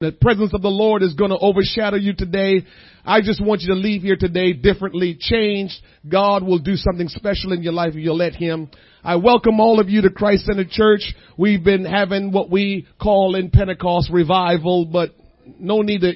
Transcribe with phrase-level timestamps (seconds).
[0.00, 2.64] The presence of the Lord is going to overshadow you today.
[3.04, 5.74] I just want you to leave here today differently, changed.
[6.08, 8.70] God will do something special in your life if you'll let Him.
[9.02, 11.12] I welcome all of you to Christ Center Church.
[11.36, 15.16] We've been having what we call in Pentecost revival, but
[15.58, 16.12] no need to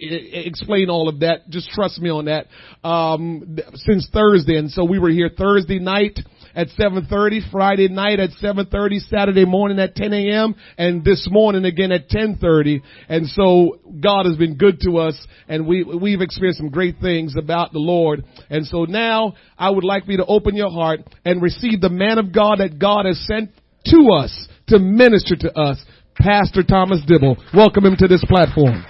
[0.47, 1.49] explain all of that.
[1.49, 2.47] Just trust me on that.
[2.89, 6.21] Um, since Thursday, and so we were here Thursday night
[6.55, 11.93] at 7.30, Friday night at 7.30, Saturday morning at 10 a.m., and this morning again
[11.93, 12.81] at 10.30.
[13.09, 17.35] And so God has been good to us, and we, we've experienced some great things
[17.39, 18.25] about the Lord.
[18.51, 22.19] And so now I would like me to open your heart and receive the man
[22.19, 23.51] of God that God has sent
[23.87, 25.83] to us to minister to us,
[26.17, 27.37] Pastor Thomas Dibble.
[27.55, 28.85] Welcome him to this platform.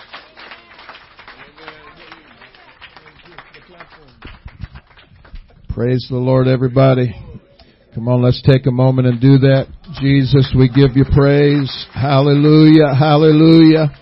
[5.74, 7.31] Praise the Lord, everybody.
[7.94, 9.68] Come on, let's take a moment and do that.
[10.00, 11.68] Jesus, we give you praise.
[11.92, 13.92] Hallelujah, hallelujah.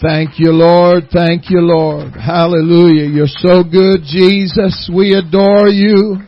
[0.00, 1.10] Thank you, Lord.
[1.12, 2.14] Thank you, Lord.
[2.14, 3.10] Hallelujah.
[3.10, 4.88] You're so good, Jesus.
[4.94, 6.18] We adore you.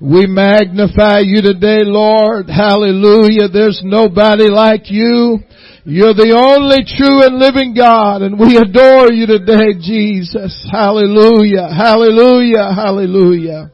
[0.00, 2.46] We magnify you today, Lord.
[2.46, 3.50] Hallelujah.
[3.50, 5.42] There's nobody like you.
[5.84, 10.54] You're the only true and living God, and we adore you today, Jesus.
[10.70, 11.74] Hallelujah.
[11.74, 12.70] Hallelujah.
[12.70, 13.73] Hallelujah.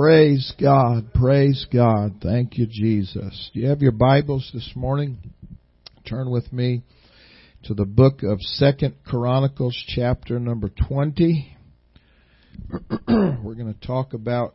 [0.00, 1.12] Praise God.
[1.12, 2.22] Praise God.
[2.22, 3.50] Thank you, Jesus.
[3.52, 5.18] Do you have your Bibles this morning?
[6.08, 6.80] Turn with me
[7.64, 11.54] to the book of Second Chronicles chapter number 20.
[13.08, 14.54] We're going to talk about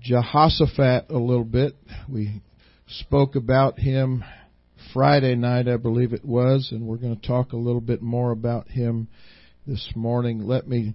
[0.00, 1.74] Jehoshaphat a little bit.
[2.08, 2.40] We
[2.86, 4.22] spoke about him
[4.94, 8.30] Friday night, I believe it was, and we're going to talk a little bit more
[8.30, 9.08] about him
[9.66, 10.46] this morning.
[10.46, 10.94] Let me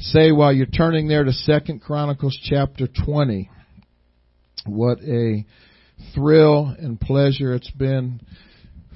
[0.00, 3.50] say while you're turning there to Second Chronicles chapter 20.
[4.64, 5.44] What a
[6.14, 8.20] thrill and pleasure it's been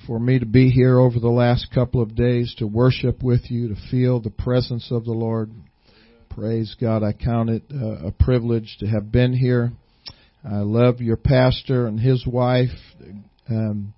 [0.06, 3.68] for me to be here over the last couple of days to worship with you,
[3.68, 5.50] to feel the presence of the Lord.
[6.30, 7.02] Praise God.
[7.02, 9.72] I count it a privilege to have been here.
[10.42, 12.76] I love your pastor and his wife.
[13.48, 13.94] Um,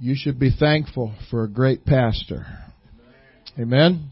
[0.00, 2.46] you should be thankful for a great pastor.
[3.58, 4.10] Amen.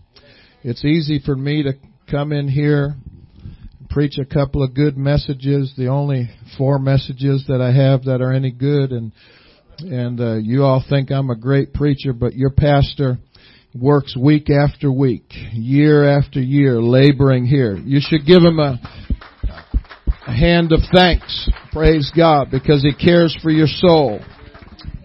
[0.65, 1.75] It's easy for me to
[2.11, 2.97] come in here,
[3.91, 8.33] preach a couple of good messages, the only four messages that I have that are
[8.33, 9.13] any good, and
[9.79, 13.19] and uh, you all think I'm a great preacher, but your pastor
[13.73, 17.77] works week after week, year after year, laboring here.
[17.77, 18.81] You should give him a,
[20.27, 21.49] a hand of thanks.
[21.71, 24.19] Praise God, because he cares for your soul.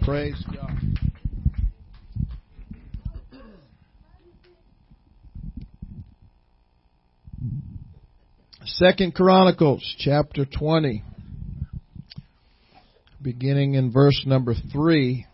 [0.01, 0.72] Praise God.
[8.83, 11.03] Second Chronicles chapter 20
[13.21, 15.25] beginning in verse number 3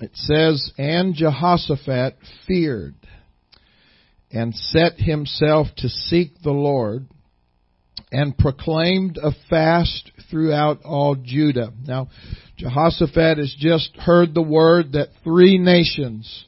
[0.00, 2.16] it says and Jehoshaphat
[2.48, 2.96] feared
[4.32, 7.06] and set himself to seek the Lord
[8.10, 11.72] and proclaimed a fast throughout all Judah.
[11.86, 12.08] Now,
[12.56, 16.46] Jehoshaphat has just heard the word that three nations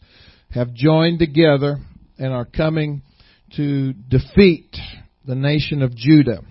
[0.50, 1.78] have joined together
[2.18, 3.02] and are coming
[3.54, 4.76] to defeat
[5.24, 6.42] the nation of Judah.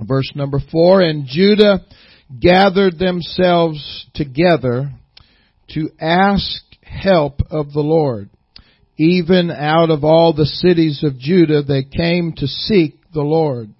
[0.00, 1.84] Verse number four, and Judah
[2.40, 4.92] gathered themselves together
[5.70, 8.30] to ask help of the Lord.
[8.98, 13.70] Even out of all the cities of Judah they came to seek the Lord.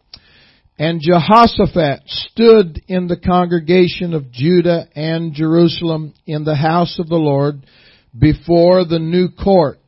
[0.79, 7.17] And Jehoshaphat stood in the congregation of Judah and Jerusalem in the house of the
[7.17, 7.67] Lord
[8.19, 9.79] before the new court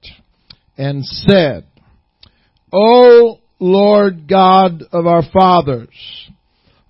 [0.77, 1.67] and said,
[2.73, 5.95] O Lord God of our fathers,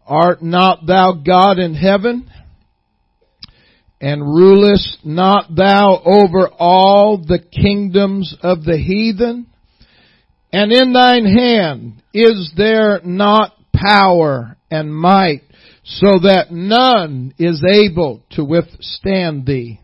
[0.07, 2.31] art not thou God in heaven?
[4.01, 9.49] And rulest not thou over all the kingdoms of the heathen?
[10.51, 15.43] And in thine hand is there not power and might
[15.85, 19.79] so that none is able to withstand thee?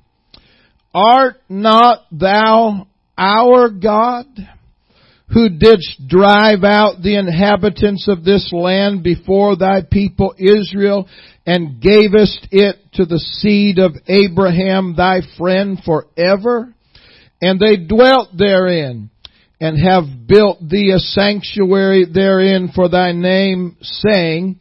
[0.95, 4.27] Art not thou our God?
[5.33, 11.09] Who didst drive out the inhabitants of this land before thy people Israel
[11.47, 16.75] and gavest it to the seed of Abraham thy friend forever?
[17.41, 19.11] And they dwelt therein
[19.61, 24.61] and have built thee a sanctuary therein for thy name saying,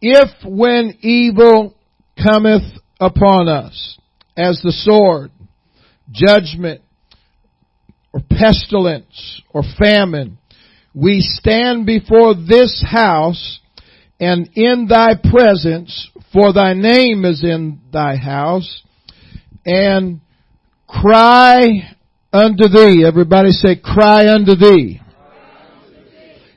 [0.00, 1.76] if when evil
[2.22, 2.62] cometh
[2.98, 3.98] upon us
[4.36, 5.30] as the sword,
[6.10, 6.82] judgment,
[8.12, 10.38] or pestilence or famine,
[10.94, 13.60] we stand before this house
[14.20, 18.82] and in thy presence, for thy name is in thy house,
[19.64, 20.20] and
[20.86, 21.94] cry
[22.32, 23.04] unto thee.
[23.06, 25.00] Everybody say, cry unto thee.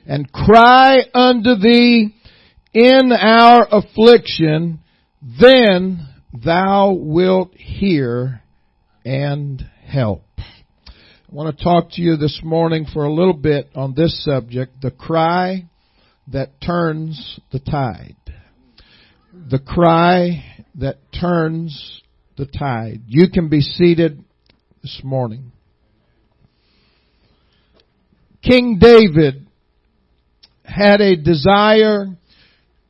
[0.06, 2.14] And cry unto thee
[2.74, 4.80] in our affliction,
[5.22, 6.06] then
[6.44, 8.42] thou wilt hear
[9.06, 10.24] and help.
[11.26, 14.82] I want to talk to you this morning for a little bit on this subject,
[14.82, 15.64] the cry
[16.28, 18.16] that turns the tide.
[19.32, 20.44] The cry
[20.76, 22.02] that turns
[22.36, 23.02] the tide.
[23.06, 24.22] You can be seated
[24.82, 25.52] this morning.
[28.42, 29.46] King David
[30.62, 32.06] had a desire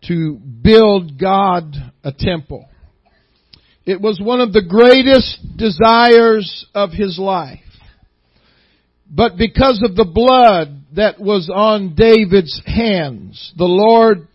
[0.08, 2.68] to build God a temple.
[3.86, 7.60] It was one of the greatest desires of his life.
[9.10, 14.28] But because of the blood that was on David's hands, the Lord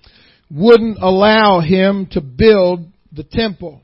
[0.52, 3.82] wouldn't allow him to build the temple.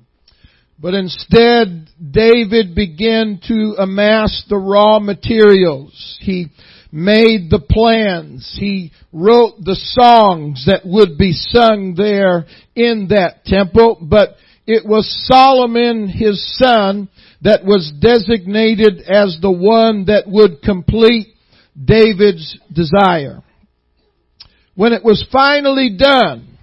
[0.80, 6.18] But instead, David began to amass the raw materials.
[6.20, 6.48] He
[6.92, 8.56] made the plans.
[8.60, 12.46] He wrote the songs that would be sung there
[12.76, 13.98] in that temple.
[14.02, 14.36] But
[14.68, 17.10] it was Solomon, his son,
[17.46, 21.28] that was designated as the one that would complete
[21.82, 23.44] David's desire.
[24.74, 26.58] When it was finally done,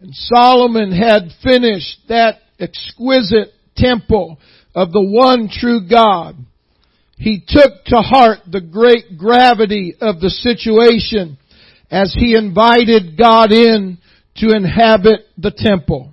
[0.00, 4.40] and Solomon had finished that exquisite temple
[4.74, 6.34] of the one true God,
[7.16, 11.38] he took to heart the great gravity of the situation
[11.88, 13.98] as he invited God in
[14.38, 16.09] to inhabit the temple.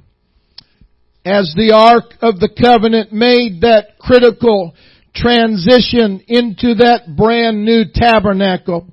[1.27, 4.74] As the Ark of the Covenant made that critical
[5.13, 8.88] transition into that brand new tabernacle,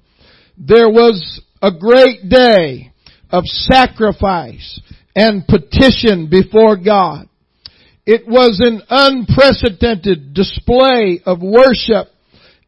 [0.58, 2.90] there was a great day
[3.30, 4.80] of sacrifice
[5.14, 7.28] and petition before God.
[8.04, 12.08] It was an unprecedented display of worship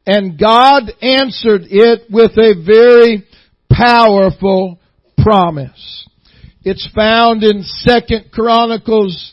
[0.06, 3.26] and God answered it with a very
[3.68, 4.78] powerful
[5.18, 6.08] promise.
[6.62, 9.32] It's found in Second Chronicles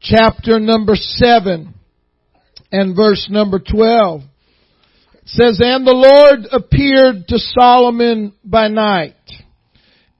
[0.00, 1.74] chapter number 7
[2.70, 4.22] and verse number 12.
[5.14, 9.14] It says, And the Lord appeared to Solomon by night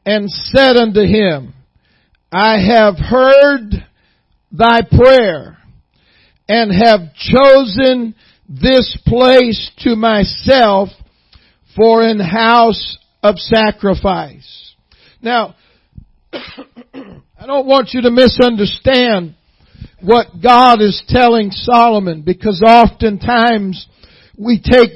[0.04, 1.54] and said unto him,
[2.30, 3.86] I have heard
[4.52, 5.58] thy prayer
[6.48, 8.14] and have chosen
[8.48, 10.88] this place to myself
[11.76, 14.74] for an house of sacrifice.
[15.20, 15.54] Now,
[16.32, 19.34] I don't want you to misunderstand
[20.00, 23.86] what God is telling Solomon because oftentimes
[24.36, 24.90] we take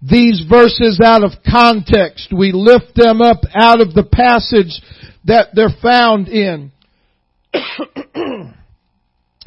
[0.00, 2.32] these verses out of context.
[2.36, 4.80] We lift them up out of the passage
[5.24, 6.72] that they're found in.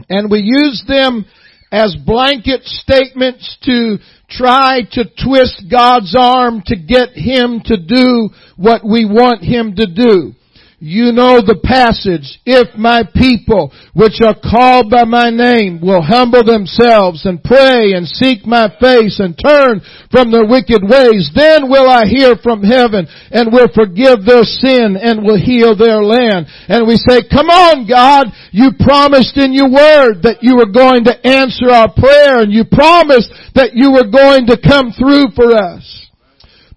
[0.09, 1.25] and we use them
[1.71, 3.97] as blanket statements to
[4.29, 9.87] try to twist God's arm to get Him to do what we want Him to
[9.87, 10.33] do.
[10.81, 12.41] You know the passage.
[12.41, 18.09] If my people, which are called by my name, will humble themselves and pray and
[18.09, 23.05] seek my face and turn from their wicked ways, then will I hear from heaven
[23.29, 26.49] and will forgive their sin and will heal their land.
[26.65, 31.05] And we say, come on God, you promised in your word that you were going
[31.05, 35.53] to answer our prayer and you promised that you were going to come through for
[35.53, 35.85] us.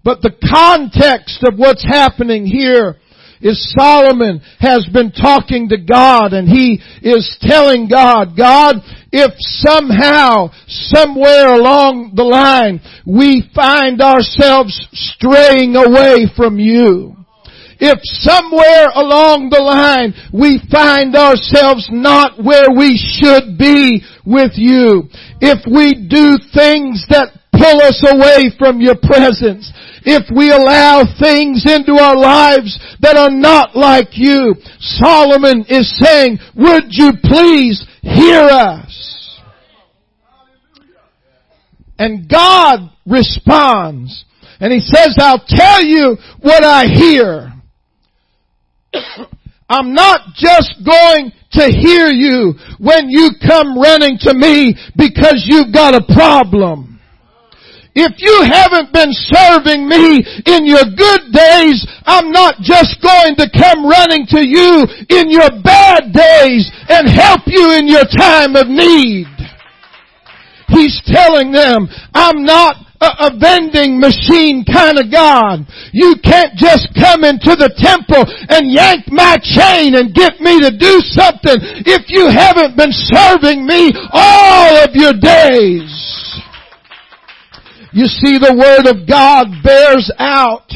[0.05, 3.01] But the context of what's happening here
[3.41, 8.75] is Solomon has been talking to God and he is telling God, God,
[9.11, 17.15] if somehow, somewhere along the line, we find ourselves straying away from you,
[17.79, 25.09] if somewhere along the line we find ourselves not where we should be with you,
[25.41, 29.71] if we do things that pull us away from your presence,
[30.03, 34.55] if we allow things into our lives that are not like you.
[34.79, 39.41] Solomon is saying, would you please hear us?
[41.97, 44.25] And God responds
[44.59, 47.51] and he says, I'll tell you what I hear.
[49.67, 55.73] I'm not just going to hear you when you come running to me because you've
[55.73, 56.94] got a problem.
[57.95, 60.19] If you haven't been serving me
[60.51, 65.47] in your good days, I'm not just going to come running to you in your
[65.63, 69.31] bad days and help you in your time of need.
[70.67, 75.63] He's telling them, I'm not a, vending machine kind of God.
[75.93, 80.71] You can't just come into the temple and yank my chain and get me to
[80.71, 85.91] do something if you haven't been serving me all of your days.
[87.95, 90.67] You see, the Word of God bears out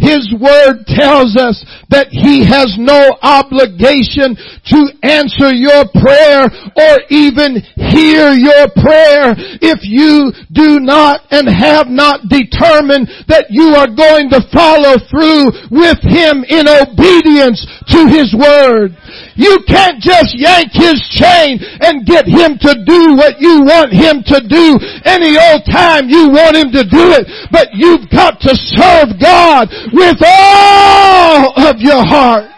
[0.00, 1.60] his Word tells us
[1.92, 4.32] that He has no obligation
[4.72, 7.60] to answer your prayer or even
[7.92, 14.32] hear your prayer if you do not and have not determined that you are going
[14.32, 17.60] to follow through with Him in obedience
[17.92, 18.96] to His Word.
[19.34, 24.22] You can't just yank His chain and get Him to do what you want Him
[24.26, 28.54] to do any old time you want Him to do it, but you've got to
[28.54, 32.50] serve God with all of your heart.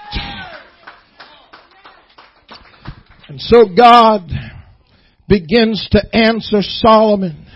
[3.28, 4.30] And so God
[5.28, 7.46] begins to answer Solomon.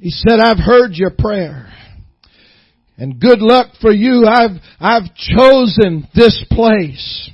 [0.00, 1.72] He said, I've heard your prayer.
[2.96, 4.26] And good luck for you.
[4.26, 7.30] I've, I've chosen this place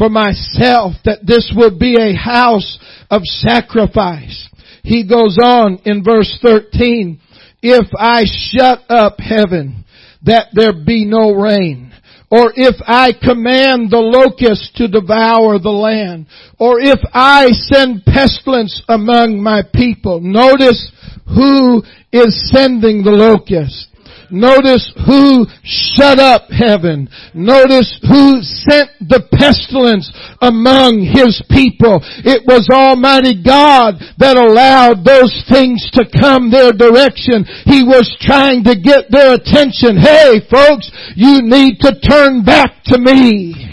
[0.00, 2.78] for myself that this will be a house
[3.10, 4.48] of sacrifice.
[4.82, 7.20] He goes on in verse 13,
[7.60, 9.84] if I shut up heaven
[10.22, 11.92] that there be no rain.
[12.30, 16.26] Or if I command the locust to devour the land.
[16.58, 20.20] Or if I send pestilence among my people.
[20.22, 20.92] Notice
[21.26, 23.88] who is sending the locust.
[24.30, 27.08] Notice who shut up heaven.
[27.34, 30.10] Notice who sent the pestilence
[30.40, 32.00] among his people.
[32.24, 37.44] It was Almighty God that allowed those things to come their direction.
[37.66, 39.98] He was trying to get their attention.
[39.98, 43.70] Hey folks, you need to turn back to me.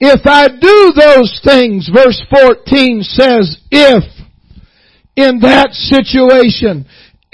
[0.00, 4.04] If I do those things, verse 14 says, if
[5.16, 6.84] in that situation,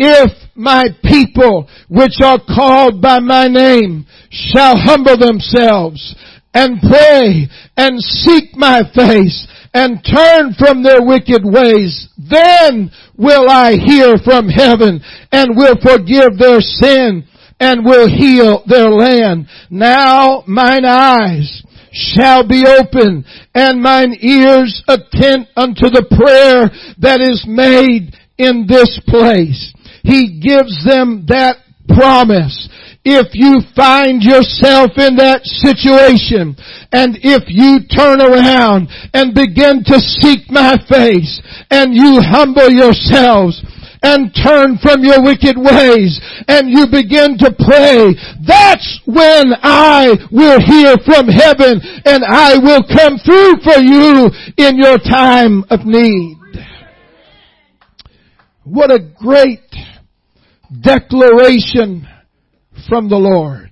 [0.00, 6.16] if my people which are called by my name shall humble themselves
[6.54, 13.75] and pray and seek my face and turn from their wicked ways, then will I
[13.75, 17.25] hear from heaven and will forgive their sin
[17.61, 19.47] and will heal their land.
[19.69, 27.45] Now mine eyes shall be open and mine ears attend unto the prayer that is
[27.47, 29.75] made in this place.
[30.02, 31.57] He gives them that
[31.88, 32.69] promise.
[33.02, 36.52] If you find yourself in that situation
[36.92, 41.40] and if you turn around and begin to seek my face
[41.71, 43.57] and you humble yourselves
[44.02, 48.12] and turn from your wicked ways and you begin to pray,
[48.45, 54.28] that's when I will hear from heaven and I will come through for you
[54.61, 56.37] in your time of need.
[58.64, 59.70] What a great
[60.71, 62.07] declaration
[62.89, 63.71] from the Lord.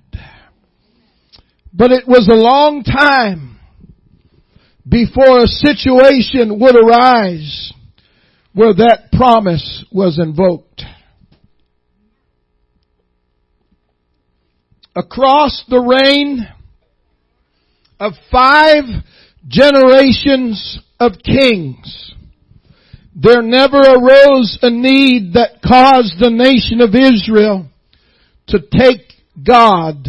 [1.73, 3.59] But it was a long time
[4.87, 7.73] before a situation would arise
[8.53, 10.83] where that promise was invoked.
[14.95, 16.47] Across the reign
[17.99, 18.83] of five
[19.47, 22.08] generations of kings,
[23.21, 27.67] there never arose a need that caused the nation of Israel
[28.47, 29.11] to take
[29.45, 30.07] God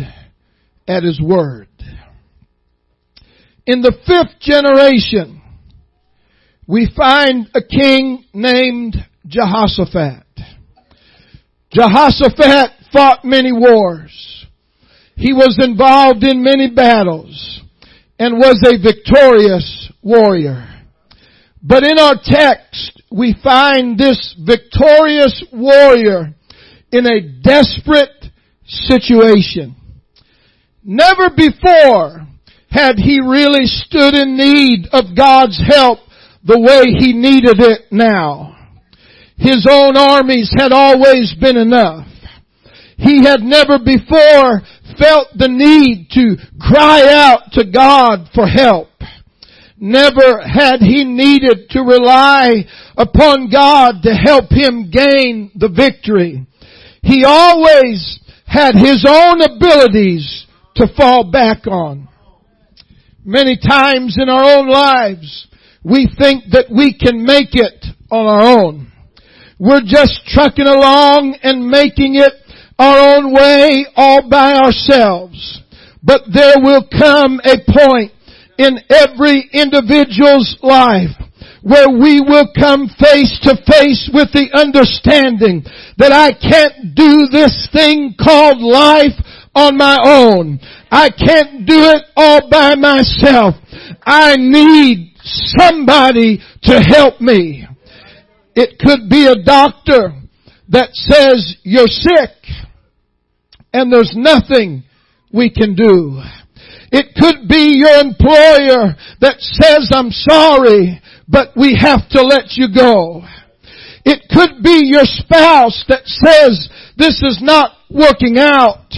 [0.87, 1.67] at His word.
[3.67, 5.43] In the fifth generation,
[6.69, 10.25] we find a king named Jehoshaphat.
[11.73, 14.47] Jehoshaphat fought many wars.
[15.17, 17.61] He was involved in many battles
[18.21, 20.69] and was a victorious warrior.
[21.63, 26.35] But in our text, we find this victorious warrior
[26.93, 28.27] in a desperate
[28.65, 29.77] situation.
[30.85, 32.27] Never before
[32.71, 35.99] had he really stood in need of God's help
[36.45, 38.57] the way he needed it now.
[39.37, 42.07] His own armies had always been enough.
[42.97, 44.61] He had never before
[44.99, 48.90] felt the need to cry out to God for help.
[49.83, 52.67] Never had he needed to rely
[52.99, 56.47] upon God to help him gain the victory.
[57.03, 62.09] He always had his own abilities to fall back on.
[63.25, 65.47] Many times in our own lives,
[65.83, 68.93] we think that we can make it on our own.
[69.59, 72.35] We're just trucking along and making it
[72.79, 75.63] our own way all by ourselves.
[76.03, 78.13] But there will come a point
[78.61, 81.17] in every individual's life
[81.63, 85.65] where we will come face to face with the understanding
[85.97, 89.17] that I can't do this thing called life
[89.55, 90.61] on my own.
[90.91, 93.55] I can't do it all by myself.
[94.05, 97.67] I need somebody to help me.
[98.55, 100.13] It could be a doctor
[100.69, 102.31] that says you're sick
[103.73, 104.85] and there's nothing
[105.33, 106.21] we can do.
[106.93, 112.67] It could be your employer that says I'm sorry, but we have to let you
[112.75, 113.23] go.
[114.05, 118.91] It could be your spouse that says this is not working out.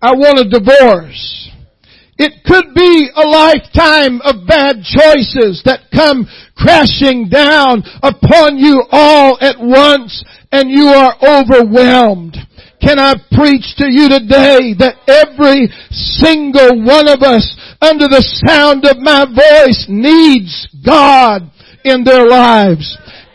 [0.00, 1.50] I want a divorce.
[2.16, 9.36] It could be a lifetime of bad choices that come crashing down upon you all
[9.40, 10.22] at once
[10.52, 12.36] and you are overwhelmed.
[12.84, 15.72] Can I preach to you today that every
[16.20, 17.48] single one of us
[17.80, 21.48] under the sound of my voice needs God
[21.80, 22.84] in their lives.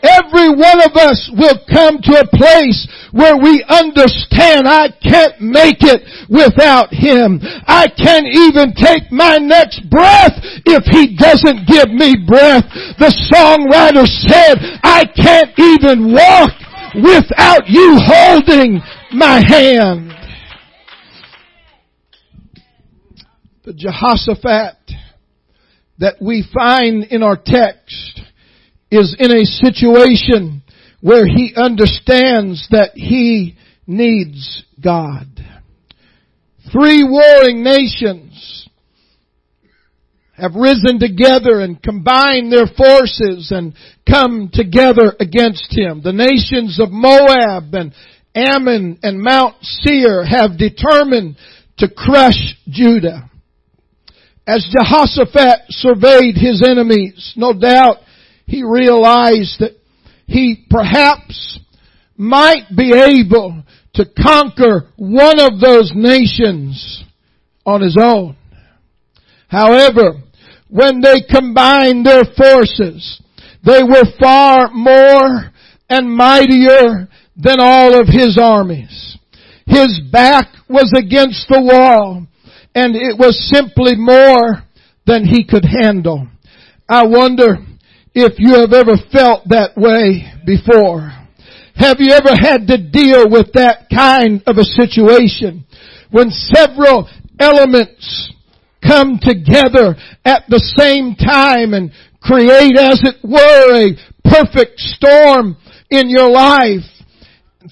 [0.06, 5.82] Every one of us will come to a place where we understand I can't make
[5.82, 7.42] it without Him.
[7.66, 12.70] I can't even take my next breath if He doesn't give me breath.
[13.02, 16.54] The songwriter said, I can't even walk
[16.94, 18.78] without you holding
[19.12, 20.12] my hand.
[23.64, 24.76] The Jehoshaphat
[25.98, 28.20] that we find in our text
[28.90, 30.62] is in a situation
[31.00, 35.26] where he understands that he needs God.
[36.72, 38.68] Three warring nations
[40.32, 43.74] have risen together and combined their forces and
[44.08, 46.00] come together against him.
[46.02, 47.92] The nations of Moab and
[48.34, 51.36] Ammon and Mount Seir have determined
[51.78, 53.30] to crush Judah.
[54.46, 57.98] As Jehoshaphat surveyed his enemies, no doubt
[58.46, 59.76] he realized that
[60.26, 61.58] he perhaps
[62.16, 63.62] might be able
[63.94, 67.04] to conquer one of those nations
[67.64, 68.36] on his own.
[69.48, 70.22] However,
[70.68, 73.20] when they combined their forces,
[73.64, 75.50] they were far more
[75.88, 77.08] and mightier
[77.42, 79.18] than all of his armies.
[79.66, 82.26] His back was against the wall
[82.74, 84.62] and it was simply more
[85.06, 86.28] than he could handle.
[86.88, 87.58] I wonder
[88.14, 91.12] if you have ever felt that way before.
[91.76, 95.64] Have you ever had to deal with that kind of a situation
[96.10, 98.32] when several elements
[98.86, 105.56] come together at the same time and create as it were a perfect storm
[105.90, 106.84] in your life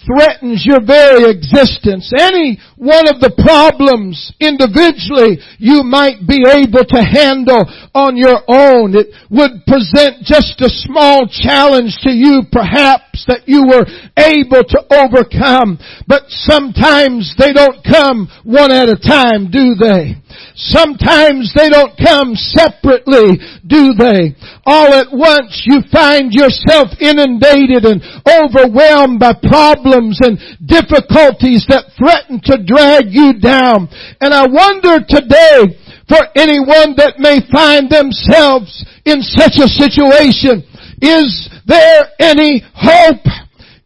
[0.05, 2.13] threatens your very existence.
[2.13, 7.65] Any one of the problems individually you might be able to handle
[7.97, 8.93] on your own.
[8.93, 13.89] It would present just a small challenge to you perhaps that you were
[14.21, 15.81] able to overcome.
[16.05, 20.21] But sometimes they don't come one at a time, do they?
[20.55, 24.37] Sometimes they don't come separately, do they?
[24.67, 32.41] All at once you find yourself inundated and overwhelmed by problems and difficulties that threaten
[32.45, 33.89] to drag you down.
[34.21, 35.77] And I wonder today
[36.09, 40.65] for anyone that may find themselves in such a situation,
[41.01, 43.27] is there any hope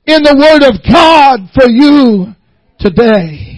[0.06, 2.34] in the Word of God for you
[2.78, 3.52] today?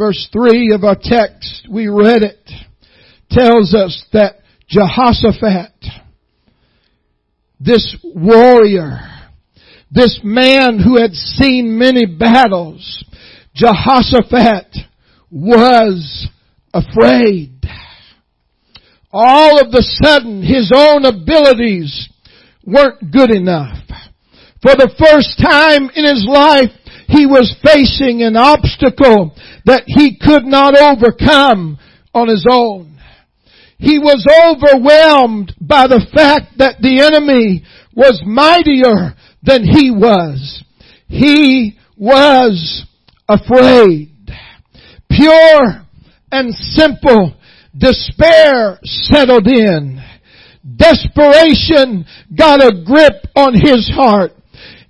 [0.00, 2.50] verse 3 of our text, we read it,
[3.30, 5.74] tells us that Jehoshaphat,
[7.60, 8.98] this warrior,
[9.90, 13.04] this man who had seen many battles,
[13.54, 14.76] Jehoshaphat
[15.30, 16.28] was
[16.72, 17.52] afraid.
[19.12, 22.08] All of a sudden, his own abilities
[22.64, 23.76] weren't good enough.
[24.62, 26.70] For the first time in his life,
[27.08, 31.78] he was facing an obstacle that he could not overcome
[32.14, 33.00] on his own.
[33.78, 37.64] He was overwhelmed by the fact that the enemy
[37.96, 40.64] was mightier than he was.
[41.08, 42.86] He was
[43.28, 44.10] afraid.
[45.10, 45.86] Pure
[46.30, 47.34] and simple
[47.76, 50.02] despair settled in.
[50.76, 52.04] Desperation
[52.36, 54.32] got a grip on his heart.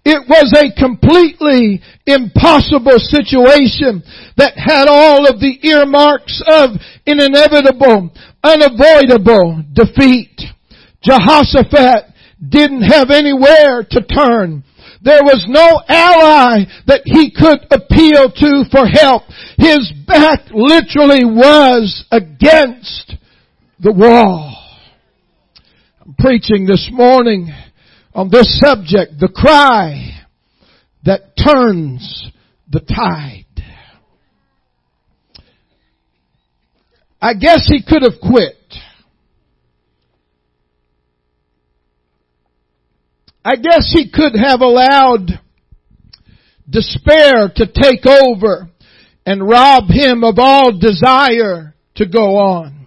[0.05, 4.03] It was a completely impossible situation
[4.37, 6.71] that had all of the earmarks of
[7.07, 8.11] an inevitable,
[8.43, 10.41] unavoidable defeat.
[11.03, 12.10] Jehoshaphat
[12.47, 14.65] didn't have anywhere to turn.
[15.03, 19.23] There was no ally that he could appeal to for help.
[19.57, 23.15] His back literally was against
[23.79, 24.57] the wall.
[26.05, 27.51] I'm preaching this morning
[28.15, 30.21] on this subject, the cry
[31.05, 32.31] that turns
[32.71, 33.45] the tide.
[37.23, 38.60] I guess he could have quit.
[43.45, 45.41] I guess he could have allowed
[46.69, 48.69] despair to take over
[49.25, 52.87] and rob him of all desire to go on.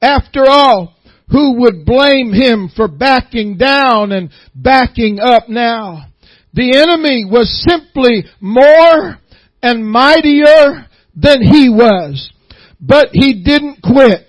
[0.00, 0.94] After all,
[1.30, 6.06] who would blame him for backing down and backing up now?
[6.54, 9.18] The enemy was simply more
[9.62, 12.32] and mightier than he was.
[12.80, 14.26] But he didn't quit.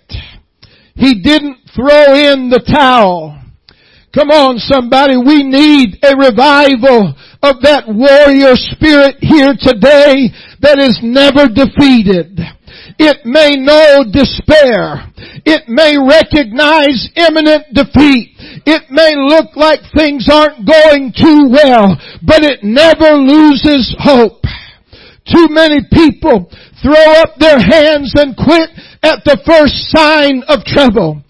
[0.95, 3.38] He didn't throw in the towel.
[4.13, 7.13] Come on somebody, we need a revival
[7.45, 10.33] of that warrior spirit here today
[10.65, 12.41] that is never defeated.
[12.97, 15.13] It may know despair.
[15.45, 18.33] It may recognize imminent defeat.
[18.65, 21.93] It may look like things aren't going too well,
[22.25, 24.41] but it never loses hope.
[25.29, 26.49] Too many people
[26.81, 28.73] throw up their hands and quit
[29.05, 31.21] at the first sign of trouble.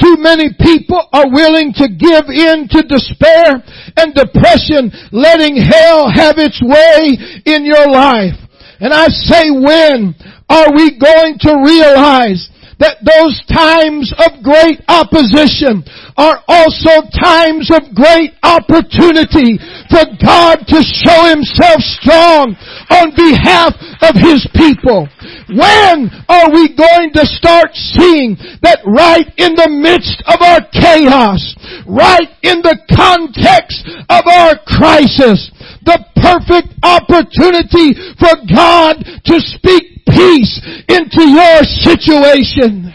[0.00, 3.62] Too many people are willing to give in to despair
[3.96, 7.14] and depression, letting hell have its way
[7.46, 8.34] in your life.
[8.80, 10.14] And I say when
[10.48, 15.84] are we going to realize that those times of great opposition
[16.16, 19.58] are also times of great opportunity
[19.90, 22.54] for God to show himself strong
[22.90, 25.08] on behalf of his people.
[25.50, 31.54] When are we going to start seeing that right in the midst of our chaos,
[31.86, 35.50] right in the context of our crisis,
[35.84, 42.94] the perfect opportunity for God to speak peace into your situation.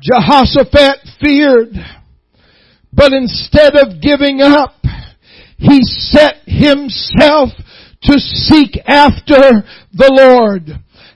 [0.00, 1.74] Jehoshaphat feared,
[2.92, 4.74] but instead of giving up,
[5.56, 7.50] he set himself
[8.02, 10.68] to seek after the Lord.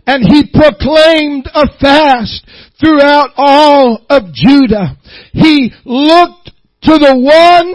[0.07, 2.47] And he proclaimed a fast
[2.81, 4.97] throughout all of Judah.
[5.33, 7.75] He looked to the one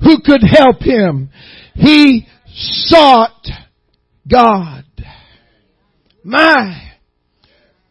[0.00, 1.30] who could help him.
[1.74, 3.46] He sought
[4.30, 4.84] God.
[6.24, 6.92] My,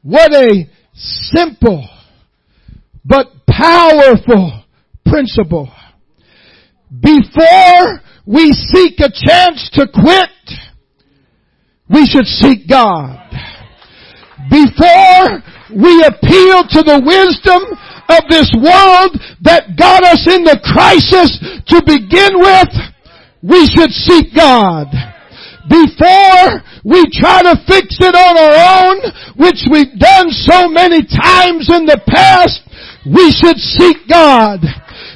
[0.02, 1.88] what a simple
[3.04, 4.64] but powerful
[5.06, 5.70] principle.
[6.90, 10.30] Before we seek a chance to quit,
[11.90, 13.18] we should seek God.
[14.50, 15.44] Before
[15.76, 17.78] we appeal to the wisdom
[18.10, 21.38] of this world that got us in the crisis
[21.68, 22.72] to begin with,
[23.42, 24.88] we should seek God.
[25.70, 28.98] Before we try to fix it on our own,
[29.38, 32.62] which we've done so many times in the past,
[33.06, 34.62] we should seek God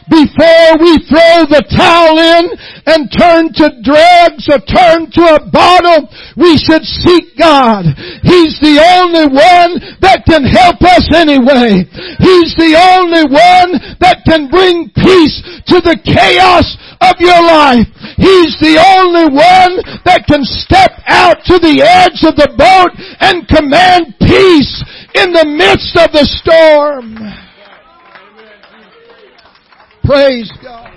[0.10, 2.46] before we throw the towel in
[2.86, 6.06] and turn to drugs or turn to a bottle,
[6.38, 7.90] we should seek God.
[8.22, 11.90] He's the only one that can help us anyway.
[12.22, 15.42] He's the only one that can bring peace
[15.74, 17.90] to the chaos of your life.
[18.22, 19.74] He's the only one
[20.06, 22.94] that can step out to the edge of the boat
[23.26, 24.86] and command peace
[25.18, 27.45] in the midst of the storm.
[30.06, 30.92] Praise God.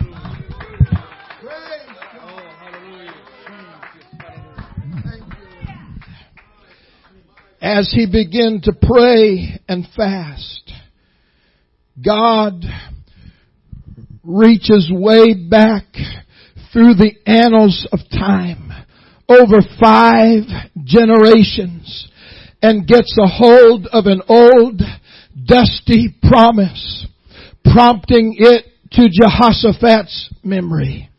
[7.62, 10.72] As he began to pray and fast,
[12.04, 12.64] God
[14.22, 15.84] reaches way back
[16.70, 18.70] through the annals of time,
[19.26, 20.42] over five
[20.84, 22.10] generations,
[22.60, 24.82] and gets a hold of an old,
[25.46, 27.06] dusty promise,
[27.72, 31.10] prompting it to Jehoshaphat's memory.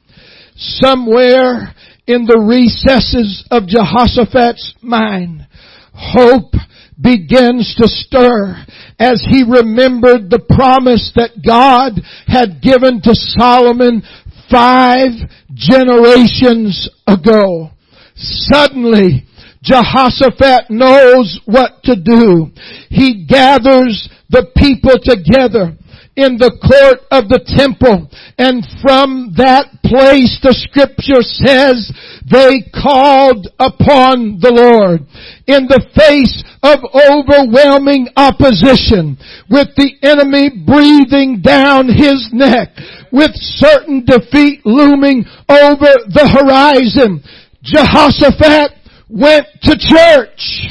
[0.55, 1.73] Somewhere
[2.07, 5.47] in the recesses of Jehoshaphat's mind,
[5.93, 6.53] hope
[6.99, 8.65] begins to stir
[8.99, 14.03] as he remembered the promise that God had given to Solomon
[14.51, 15.11] five
[15.53, 17.71] generations ago.
[18.15, 19.25] Suddenly,
[19.61, 22.47] Jehoshaphat knows what to do.
[22.89, 25.77] He gathers the people together
[26.19, 28.11] in the court of the temple.
[28.35, 31.87] And from that place, the scripture says,
[32.27, 35.07] they called upon the Lord
[35.47, 39.15] in the face of overwhelming opposition,
[39.47, 42.75] with the enemy breathing down his neck,
[43.15, 47.23] with certain defeat looming over the horizon.
[47.63, 48.75] Jehoshaphat
[49.07, 50.67] went to church.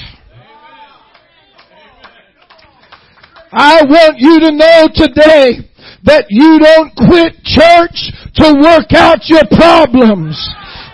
[3.52, 5.64] I want you to know today
[6.04, 10.36] that you don't quit church to work out your problems.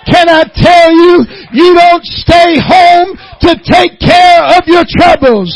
[0.06, 5.50] Can I tell you, you don't stay home to take care of your troubles.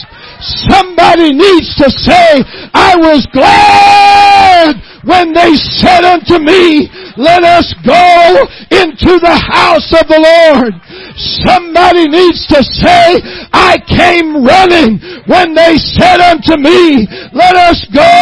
[0.71, 8.47] Somebody needs to say, I was glad when they said unto me, let us go
[8.71, 10.75] into the house of the Lord.
[11.19, 13.19] Somebody needs to say,
[13.53, 18.13] I came running when they said unto me, let us go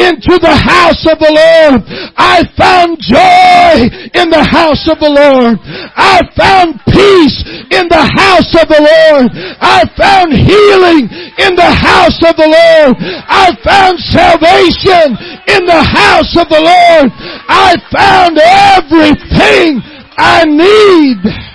[0.00, 1.84] into the house of the Lord.
[2.16, 5.60] I found joy in the house of the Lord.
[5.60, 9.28] I found peace in the house of the Lord.
[9.60, 11.04] I found healing
[11.36, 12.96] in the house of the Lord.
[13.28, 15.20] I found salvation
[15.52, 17.12] in the house of the Lord.
[17.48, 19.82] I found everything
[20.16, 21.49] I need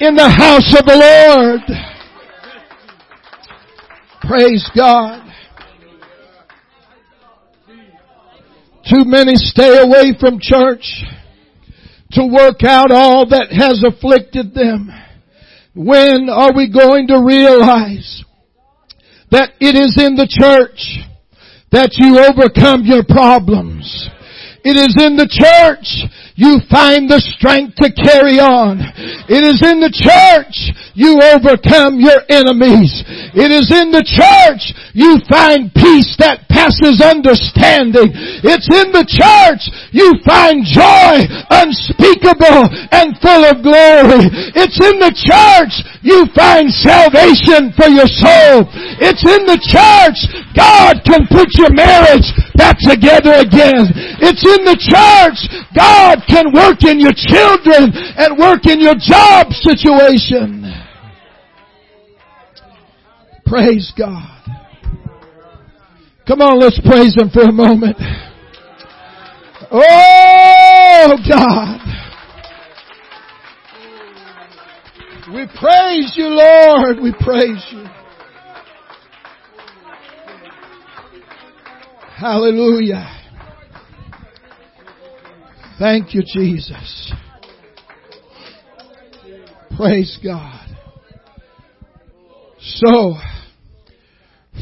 [0.00, 1.60] in the house of the Lord.
[4.20, 5.24] Praise God.
[8.88, 11.02] Too many stay away from church
[12.12, 14.88] to work out all that has afflicted them.
[15.74, 18.24] When are we going to realize
[19.30, 21.04] that it is in the church
[21.70, 24.08] that you overcome your problems?
[24.64, 28.78] It is in the church you find the strength to carry on.
[29.26, 33.02] It is in the church you overcome your enemies.
[33.34, 38.14] It is in the church you find peace that passes understanding.
[38.46, 44.30] It's in the church you find joy unspeakable and full of glory.
[44.54, 45.74] It's in the church
[46.06, 48.70] you find salvation for your soul.
[49.02, 50.22] It's in the church
[50.54, 53.90] God can put your marriage back together again.
[54.22, 59.52] It's in the church God can work in your children and work in your job
[59.52, 60.64] situation.
[63.46, 64.34] Praise God.
[66.26, 67.96] Come on, let's praise Him for a moment.
[69.70, 71.80] Oh God.
[75.32, 77.00] We praise you, Lord.
[77.02, 77.84] We praise you.
[82.16, 83.17] Hallelujah.
[85.78, 87.12] Thank you, Jesus.
[89.76, 90.66] Praise God.
[92.58, 93.14] So,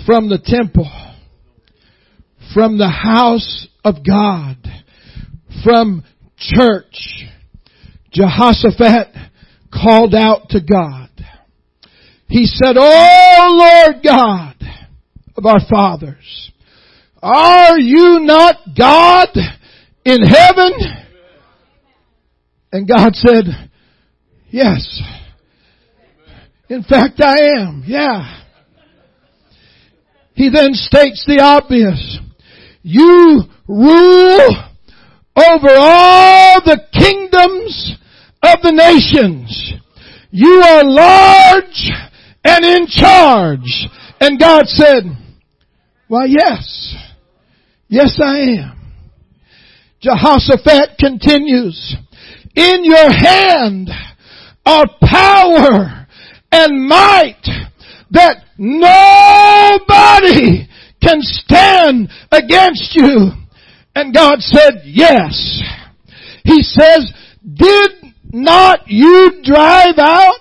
[0.04, 0.90] from the temple,
[2.52, 4.58] from the house of God,
[5.64, 6.04] from
[6.36, 7.24] church,
[8.12, 9.08] Jehoshaphat
[9.72, 11.08] called out to God.
[12.28, 14.56] He said, Oh Lord God
[15.34, 16.52] of our fathers,
[17.22, 19.28] are you not God
[20.04, 21.04] in heaven
[22.72, 23.44] and God said,
[24.50, 25.00] yes.
[26.68, 27.84] In fact, I am.
[27.86, 28.42] Yeah.
[30.34, 32.18] He then states the obvious.
[32.82, 34.64] You rule
[35.36, 37.96] over all the kingdoms
[38.42, 39.72] of the nations.
[40.30, 41.90] You are large
[42.44, 43.88] and in charge.
[44.20, 45.04] And God said,
[46.08, 46.94] why yes.
[47.88, 48.92] Yes I am.
[50.00, 51.96] Jehoshaphat continues
[52.56, 53.90] in your hand
[54.64, 56.06] are power
[56.50, 57.42] and might
[58.10, 59.86] that nobody
[61.02, 63.30] can stand against you.
[63.94, 65.62] And God said, yes.
[66.44, 67.12] He says,
[67.54, 67.90] did
[68.32, 70.40] not you drive out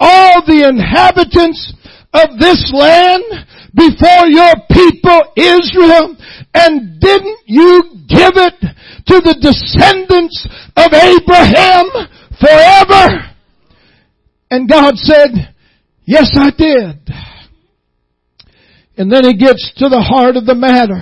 [0.00, 1.74] all the inhabitants
[2.12, 3.22] of this land
[3.74, 6.16] before your people Israel?
[6.54, 8.60] And didn't you give it
[9.06, 11.86] to the descendants of Abraham
[12.38, 13.30] forever?
[14.50, 15.54] And God said,
[16.04, 17.10] yes I did.
[18.96, 21.00] And then he gets to the heart of the matter.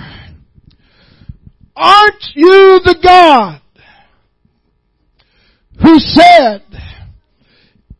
[1.75, 3.61] Aren't you the God
[5.81, 6.61] who said,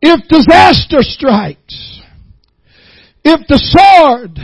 [0.02, 2.02] if disaster strikes,
[3.24, 4.40] if the sword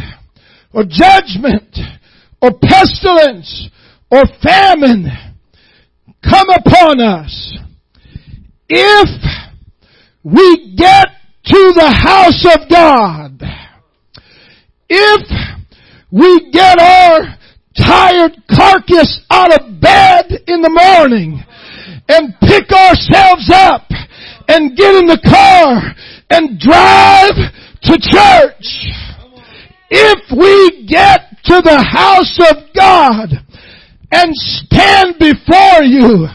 [0.77, 1.75] or judgment
[2.39, 3.67] or pestilence
[4.11, 5.07] or famine
[6.23, 7.57] come upon us,
[8.69, 9.09] if
[10.23, 11.07] we get
[11.45, 13.41] to the house of God,
[14.87, 15.57] if
[16.11, 17.21] we get our
[17.75, 21.43] tired carcass out of bed in the morning
[22.07, 23.87] and pick ourselves up
[24.47, 25.95] and get in the car
[26.29, 27.33] and drive
[27.81, 29.16] to church,
[29.89, 33.29] if we get to the house of God
[34.11, 36.27] and stand before you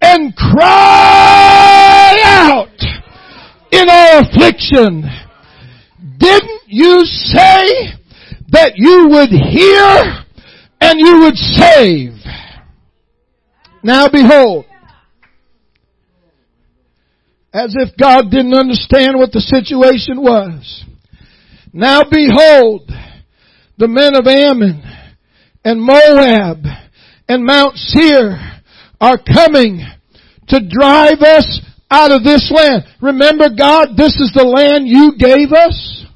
[0.00, 2.68] and cry out
[3.70, 5.04] in our affliction.
[6.18, 7.92] Didn't you say
[8.52, 10.22] that you would hear
[10.80, 12.12] and you would save.
[13.82, 14.66] Now behold,
[17.54, 20.84] as if God didn't understand what the situation was.
[21.72, 22.90] Now behold,
[23.78, 24.82] the men of Ammon
[25.64, 26.64] and Moab
[27.28, 28.60] and Mount Seir
[29.00, 29.80] are coming
[30.48, 32.84] to drive us out of this land.
[33.00, 36.06] Remember God, this is the land you gave us.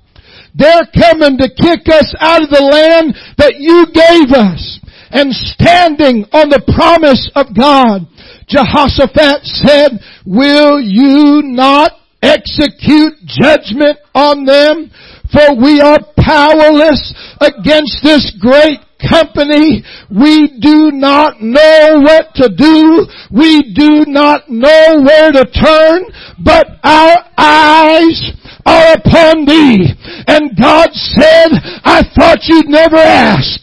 [0.54, 4.80] They're coming to kick us out of the land that you gave us.
[5.10, 8.08] And standing on the promise of God,
[8.48, 11.92] Jehoshaphat said, will you not
[12.22, 14.90] execute judgment on them?
[15.32, 19.82] For we are powerless against this great company.
[20.10, 23.06] We do not know what to do.
[23.30, 26.04] We do not know where to turn,
[26.42, 28.32] but our eyes
[28.64, 29.94] are upon thee.
[30.26, 31.48] And God said,
[31.84, 33.60] I thought you'd never ask.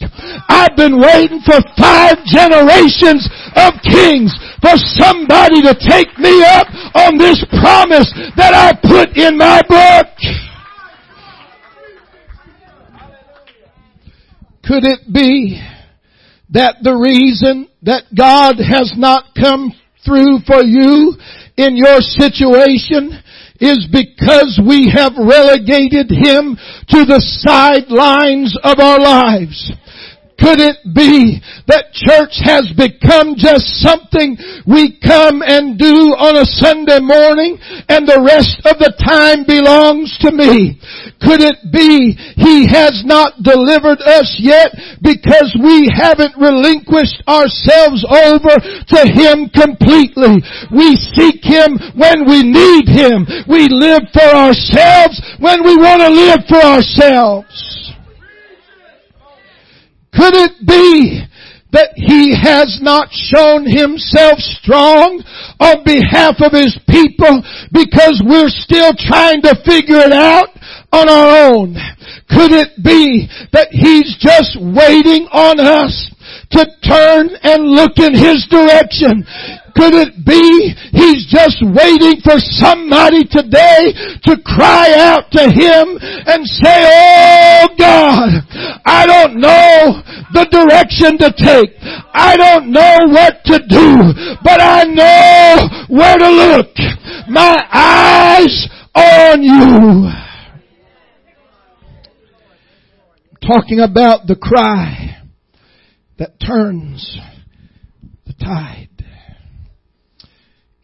[0.48, 7.18] I've been waiting for five generations of kings for somebody to take me up on
[7.18, 10.53] this promise that I put in my book.
[14.66, 15.60] Could it be
[16.50, 19.72] that the reason that God has not come
[20.04, 21.16] through for you
[21.56, 23.12] in your situation
[23.60, 26.56] is because we have relegated Him
[26.88, 29.72] to the sidelines of our lives.
[30.44, 31.40] Could it be
[31.72, 34.36] that church has become just something
[34.68, 37.56] we come and do on a Sunday morning
[37.88, 40.76] and the rest of the time belongs to me?
[41.24, 48.60] Could it be He has not delivered us yet because we haven't relinquished ourselves over
[48.60, 50.44] to Him completely?
[50.68, 53.24] We seek Him when we need Him.
[53.48, 57.83] We live for ourselves when we want to live for ourselves.
[60.14, 61.26] Could it be
[61.74, 65.18] that he has not shown himself strong
[65.58, 67.42] on behalf of his people
[67.74, 70.54] because we're still trying to figure it out
[70.94, 71.74] on our own?
[72.30, 76.14] Could it be that he's just waiting on us
[76.54, 79.26] to turn and look in his direction?
[79.74, 83.92] Could it be He's just waiting for somebody today
[84.24, 88.30] to cry out to Him and say, Oh God,
[88.84, 91.76] I don't know the direction to take.
[92.14, 96.74] I don't know what to do, but I know where to look.
[97.28, 100.10] My eyes on you.
[103.46, 105.22] Talking about the cry
[106.18, 107.18] that turns
[108.26, 108.88] the tide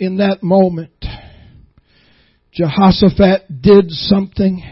[0.00, 1.04] in that moment,
[2.52, 4.64] Jehoshaphat did something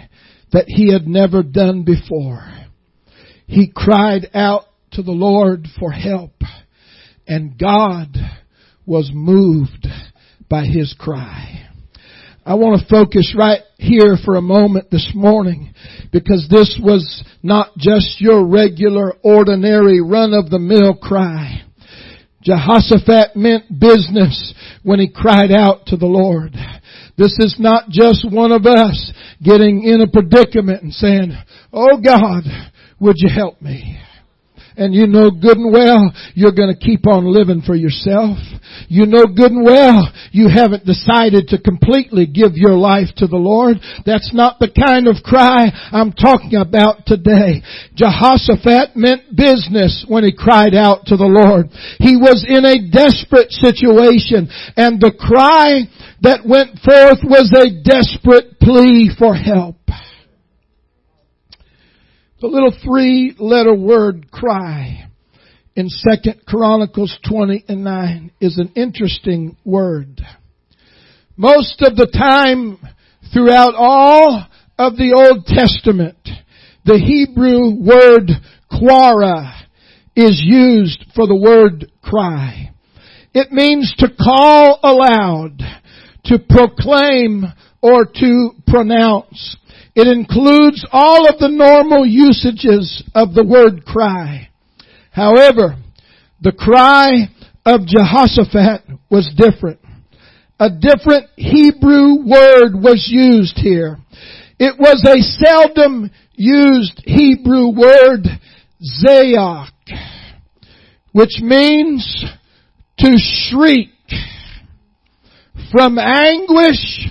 [0.53, 2.43] that he had never done before.
[3.47, 6.33] He cried out to the Lord for help
[7.27, 8.17] and God
[8.87, 9.87] was moved
[10.49, 11.67] by his cry.
[12.45, 15.75] I want to focus right here for a moment this morning
[16.11, 21.68] because this was not just your regular, ordinary, run of the mill cry.
[22.43, 26.53] Jehoshaphat meant business when he cried out to the Lord.
[27.17, 31.33] This is not just one of us getting in a predicament and saying,
[31.73, 32.45] Oh God,
[33.01, 33.99] would you help me?
[34.79, 38.39] And you know good and well you're going to keep on living for yourself.
[38.89, 43.37] You know good and well you haven't decided to completely give your life to the
[43.37, 43.79] Lord.
[44.07, 47.63] That's not the kind of cry I'm talking about today.
[47.95, 51.71] Jehoshaphat meant business when he cried out to the Lord.
[51.99, 55.87] He was in a desperate situation and the cry
[56.23, 59.78] that went forth was a desperate plea for help.
[62.41, 65.11] The little three letter word cry
[65.75, 70.21] in Second Chronicles 20 and 9 is an interesting word.
[71.37, 72.79] Most of the time
[73.33, 74.47] throughout all
[74.79, 76.17] of the Old Testament,
[76.85, 78.31] the Hebrew word
[78.71, 79.63] quara
[80.15, 82.73] is used for the word cry.
[83.35, 85.61] It means to call aloud,
[86.27, 87.47] to proclaim,
[87.83, 89.57] or to pronounce.
[89.99, 94.49] It includes all of the normal usages of the word cry.
[95.11, 95.75] However,
[96.41, 97.29] the cry
[97.67, 99.81] of Jehoshaphat was different.
[100.61, 103.99] A different Hebrew word was used here.
[104.61, 108.29] It was a seldom used Hebrew word,
[109.05, 109.73] zayach,
[111.11, 112.25] which means
[113.01, 113.89] to shriek
[115.73, 117.09] from anguish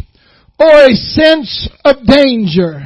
[0.60, 2.82] or a sense of danger.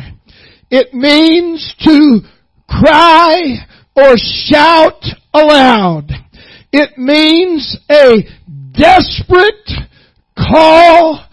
[0.70, 2.22] It means to
[2.68, 3.66] cry
[3.96, 5.04] or shout
[5.34, 6.12] aloud.
[6.72, 8.24] It means a
[8.72, 9.70] desperate
[10.38, 11.28] call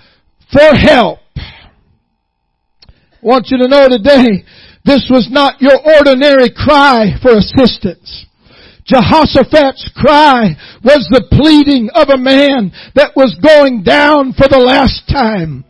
[0.53, 1.21] for help.
[1.37, 4.45] I want you to know today,
[4.85, 8.27] this was not your ordinary cry for assistance.
[8.85, 15.07] Jehoshaphat's cry was the pleading of a man that was going down for the last
[15.09, 15.65] time.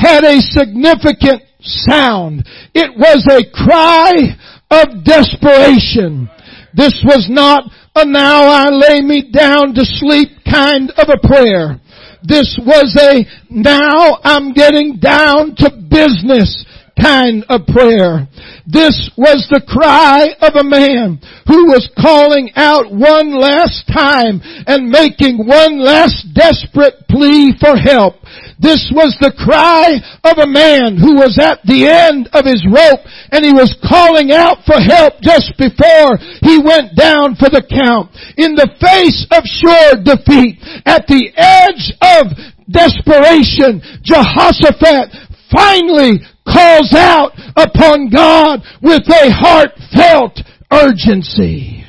[0.00, 2.48] Had a significant sound.
[2.74, 4.32] It was a cry
[4.70, 6.30] of desperation.
[6.72, 11.78] This was not a now I lay me down to sleep kind of a prayer.
[12.22, 16.64] This was a now I'm getting down to business
[17.00, 18.28] kind of prayer.
[18.68, 24.92] This was the cry of a man who was calling out one last time and
[24.92, 28.20] making one last desperate plea for help.
[28.60, 33.00] This was the cry of a man who was at the end of his rope
[33.32, 38.12] and he was calling out for help just before he went down for the count.
[38.36, 42.36] In the face of sure defeat, at the edge of
[42.68, 45.10] desperation, Jehoshaphat
[45.50, 46.20] finally
[46.52, 50.40] calls out upon God with a heartfelt
[50.72, 51.84] urgency.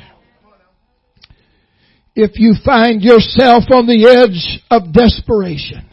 [2.14, 5.88] If you find yourself on the edge of desperation,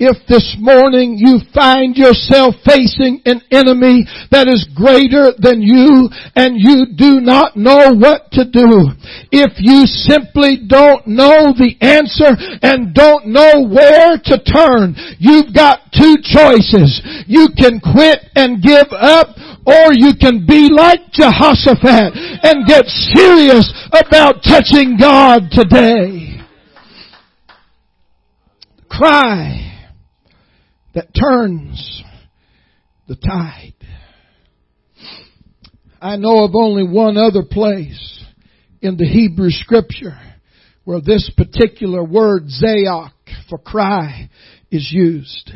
[0.00, 6.56] if this morning you find yourself facing an enemy that is greater than you and
[6.56, 8.96] you do not know what to do,
[9.28, 12.32] if you simply don't know the answer
[12.64, 17.04] and don't know where to turn, you've got two choices.
[17.28, 19.36] You can quit and give up
[19.68, 26.40] or you can be like Jehoshaphat and get serious about touching God today.
[28.88, 29.69] Cry
[30.94, 32.02] that turns
[33.06, 33.74] the tide.
[36.00, 38.24] I know of only one other place
[38.80, 40.18] in the Hebrew scripture
[40.84, 43.12] where this particular word Zayach
[43.48, 44.30] for cry
[44.70, 45.52] is used.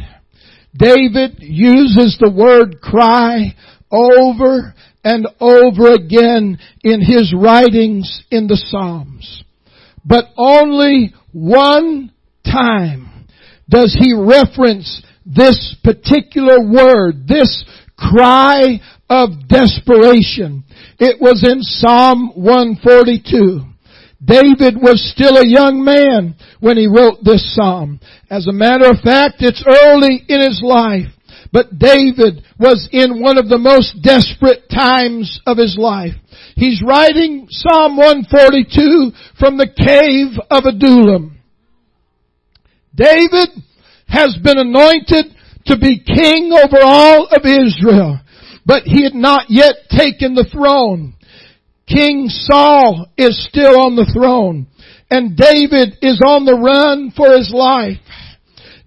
[0.76, 3.54] David uses the word cry
[3.90, 9.44] over and over again in his writings in the Psalms.
[10.04, 12.12] But only one
[12.44, 13.26] time
[13.68, 17.64] does he reference this particular word, this
[17.96, 20.64] cry of desperation.
[20.98, 23.60] It was in Psalm 142.
[24.24, 28.00] David was still a young man when he wrote this psalm.
[28.30, 31.12] As a matter of fact, it's early in his life.
[31.52, 36.14] But David was in one of the most desperate times of his life.
[36.56, 41.38] He's writing Psalm 142 from the cave of Adullam.
[42.94, 43.50] David
[44.06, 45.26] has been anointed
[45.66, 48.20] to be king over all of Israel,
[48.66, 51.14] but he had not yet taken the throne.
[51.86, 54.66] King Saul is still on the throne
[55.10, 57.98] and David is on the run for his life.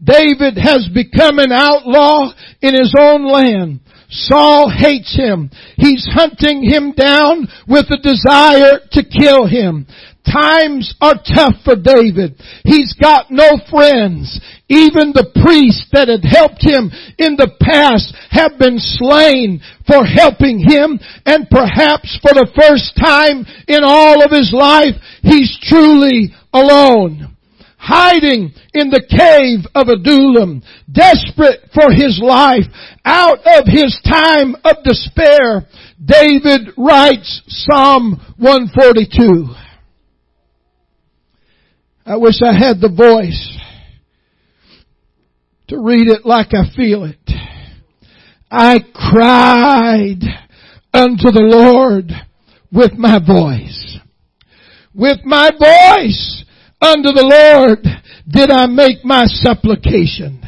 [0.03, 3.80] David has become an outlaw in his own land.
[4.09, 5.49] Saul hates him.
[5.76, 9.88] He's hunting him down with a desire to kill him.
[10.32, 12.36] Times are tough for David.
[12.65, 14.39] He's got no friends.
[14.67, 20.59] Even the priests that had helped him in the past have been slain for helping
[20.59, 27.36] him and perhaps for the first time in all of his life, he's truly alone.
[27.78, 30.61] Hiding in the cave of Adullam,
[30.91, 32.67] desperate for his life,
[33.05, 35.63] out of his time of despair,
[36.03, 39.66] David writes Psalm 142.
[42.08, 43.58] I wish I had the voice
[45.68, 47.20] to read it like I feel it.
[48.49, 50.22] I cried
[50.93, 52.10] unto the Lord
[52.72, 53.99] with my voice.
[54.95, 56.45] With my voice
[56.82, 57.80] unto the Lord
[58.26, 60.41] did I make my supplication.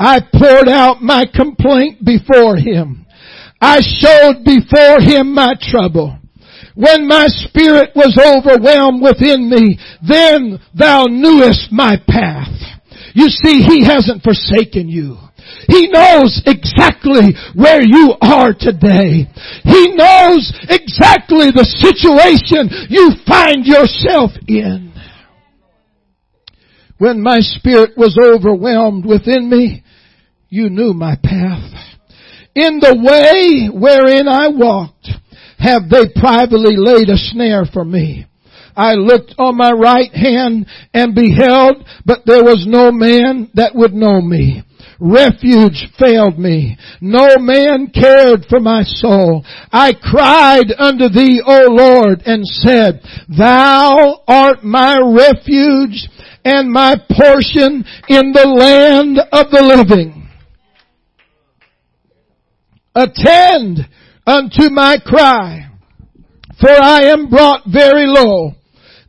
[0.00, 3.06] I poured out my complaint before him.
[3.60, 6.18] I showed before him my trouble.
[6.78, 12.54] When my spirit was overwhelmed within me, then thou knewest my path.
[13.14, 15.16] You see, he hasn't forsaken you.
[15.66, 19.26] He knows exactly where you are today.
[19.64, 24.92] He knows exactly the situation you find yourself in.
[26.98, 29.82] When my spirit was overwhelmed within me,
[30.48, 31.74] you knew my path.
[32.54, 35.08] In the way wherein I walked,
[35.58, 38.26] have they privately laid a snare for me.
[38.76, 43.92] I looked on my right hand and beheld, but there was no man that would
[43.92, 44.62] know me.
[45.00, 46.76] Refuge failed me.
[47.00, 49.44] No man cared for my soul.
[49.72, 53.00] I cried unto thee, O Lord, and said,
[53.36, 56.08] Thou art my refuge
[56.44, 60.28] and my portion in the land of the living.
[62.94, 63.88] Attend
[64.28, 65.70] unto my cry,
[66.60, 68.52] for I am brought very low.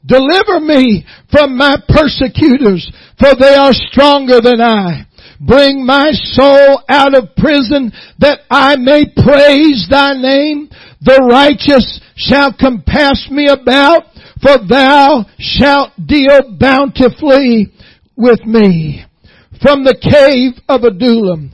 [0.05, 2.89] Deliver me from my persecutors,
[3.19, 5.05] for they are stronger than I.
[5.41, 10.69] Bring my soul out of prison that I may praise thy name.
[11.01, 14.03] The righteous shall compass me about,
[14.41, 17.73] for thou shalt deal bountifully
[18.15, 19.05] with me.
[19.61, 21.51] From the cave of Adullam,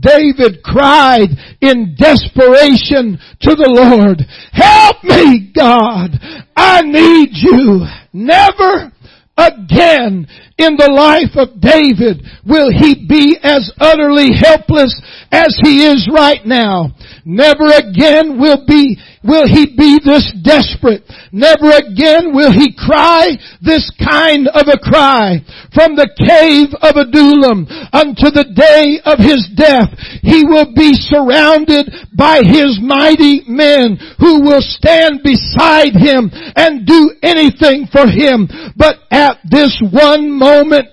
[0.00, 1.28] David cried
[1.60, 4.22] in desperation to the Lord,
[4.52, 6.18] help me God,
[6.56, 7.86] I need you.
[8.12, 8.92] Never
[9.36, 10.26] again
[10.58, 14.96] in the life of David will he be as utterly helpless
[15.30, 16.96] as he is right now.
[17.28, 21.02] Never again will be will he be this desperate.
[21.34, 25.42] Never again will he cry this kind of a cry.
[25.74, 29.90] From the cave of Adullam unto the day of his death,
[30.22, 37.12] he will be surrounded by his mighty men who will stand beside him and do
[37.20, 38.46] anything for him.
[38.78, 40.45] But at this one moment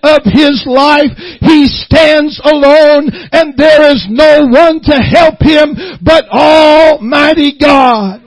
[0.03, 6.25] of his life, he stands alone and there is no one to help him but
[6.29, 8.21] Almighty God.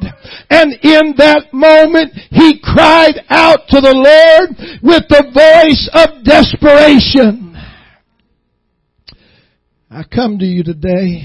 [0.49, 4.51] And in that moment, he cried out to the Lord
[4.83, 7.57] with the voice of desperation.
[9.91, 11.23] I come to you today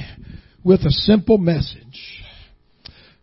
[0.63, 2.23] with a simple message.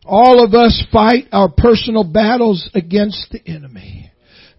[0.05, 4.08] All of us fight our personal battles against the enemy.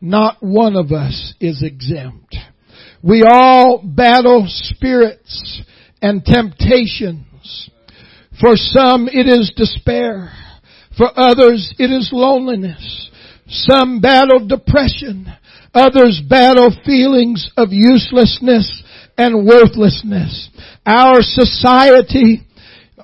[0.01, 2.35] Not one of us is exempt.
[3.01, 5.61] We all battle spirits
[6.01, 7.69] and temptations.
[8.39, 10.31] For some it is despair.
[10.97, 13.09] For others, it is loneliness.
[13.47, 15.27] Some battle depression.
[15.73, 18.83] Others battle feelings of uselessness
[19.17, 20.49] and worthlessness.
[20.85, 22.47] Our society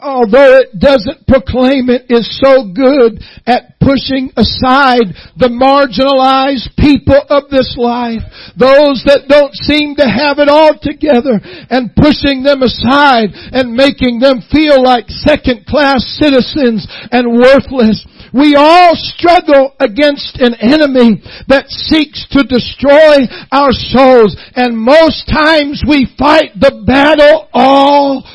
[0.02, 7.50] although it doesn't proclaim it, is so good at pushing aside the marginalized people of
[7.54, 8.26] this life,
[8.58, 11.38] those that don't seem to have it all together,
[11.70, 18.02] and pushing them aside and making them feel like second class citizens and worthless.
[18.34, 25.84] We all struggle against an enemy that seeks to destroy our souls, and most times
[25.88, 28.26] we fight the battle all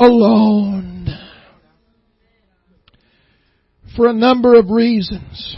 [0.00, 0.90] alone.
[3.96, 5.56] for a number of reasons.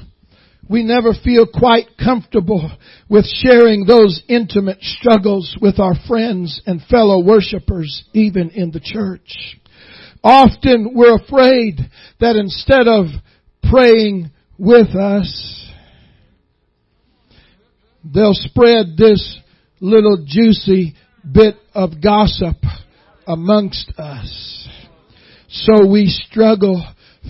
[0.68, 2.72] We never feel quite comfortable
[3.08, 9.58] with sharing those intimate struggles with our friends and fellow worshipers, even in the church.
[10.24, 11.78] Often we're afraid
[12.20, 13.06] that instead of
[13.70, 15.70] praying with us,
[18.04, 19.38] they'll spread this
[19.80, 20.94] little juicy
[21.30, 22.56] bit of gossip
[23.32, 24.68] amongst us.
[25.48, 26.86] So we struggle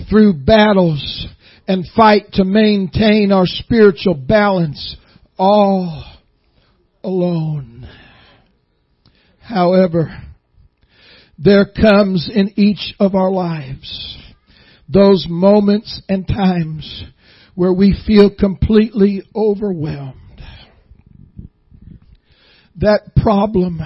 [0.09, 1.27] through battles
[1.67, 4.97] and fight to maintain our spiritual balance
[5.37, 6.05] all
[7.03, 7.87] alone.
[9.39, 10.23] However,
[11.37, 14.17] there comes in each of our lives
[14.87, 17.03] those moments and times
[17.55, 20.19] where we feel completely overwhelmed.
[22.77, 23.79] That problem,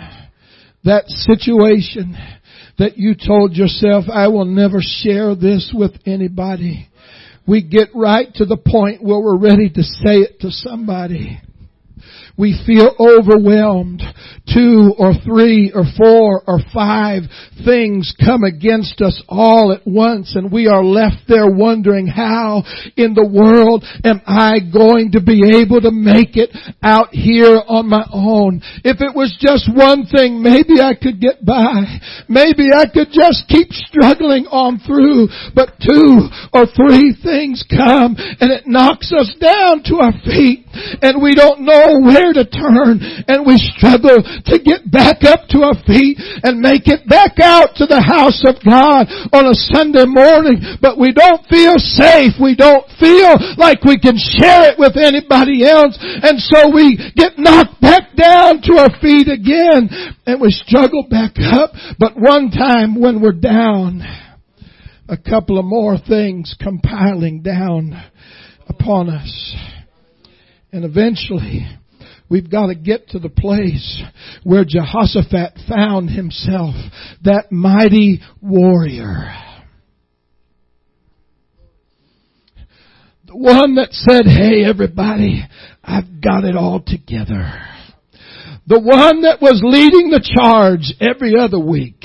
[0.87, 2.17] that situation,
[2.79, 6.89] that you told yourself, I will never share this with anybody.
[7.47, 11.41] We get right to the point where we're ready to say it to somebody
[12.37, 14.03] we feel overwhelmed.
[14.53, 17.23] Two or three or four or five
[17.65, 22.63] things come against us all at once and we are left there wondering how
[22.95, 27.89] in the world am I going to be able to make it out here on
[27.89, 28.61] my own.
[28.85, 31.99] If it was just one thing, maybe I could get by.
[32.29, 35.27] Maybe I could just keep struggling on through.
[35.55, 40.63] But two or three things come and it knocks us down to our feet
[41.01, 45.63] and we don't know where to turn and we struggle to get back up to
[45.63, 50.05] our feet and make it back out to the house of God on a Sunday
[50.05, 52.33] morning, but we don't feel safe.
[52.41, 55.97] We don't feel like we can share it with anybody else.
[55.99, 59.89] And so we get knocked back down to our feet again
[60.25, 61.71] and we struggle back up.
[61.99, 64.01] But one time when we're down,
[65.09, 67.95] a couple of more things compiling down
[68.67, 69.55] upon us.
[70.71, 71.65] And eventually,
[72.29, 74.03] We've got to get to the place
[74.43, 76.75] where Jehoshaphat found himself,
[77.23, 79.33] that mighty warrior.
[83.27, 85.43] The one that said, hey everybody,
[85.83, 87.51] I've got it all together.
[88.67, 92.03] The one that was leading the charge every other week.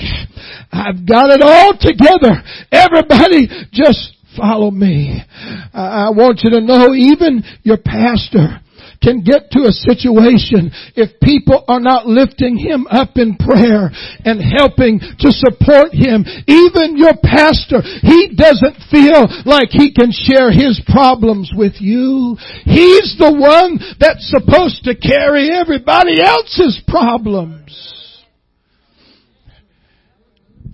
[0.71, 2.41] I've got it all together.
[2.71, 5.21] Everybody just follow me.
[5.73, 8.61] I want you to know even your pastor
[9.03, 13.91] can get to a situation if people are not lifting him up in prayer
[14.23, 16.23] and helping to support him.
[16.47, 22.37] Even your pastor, he doesn't feel like he can share his problems with you.
[22.63, 27.75] He's the one that's supposed to carry everybody else's problems.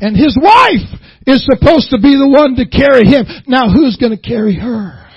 [0.01, 0.87] And his wife
[1.27, 3.25] is supposed to be the one to carry him.
[3.47, 5.08] Now who's going to carry her?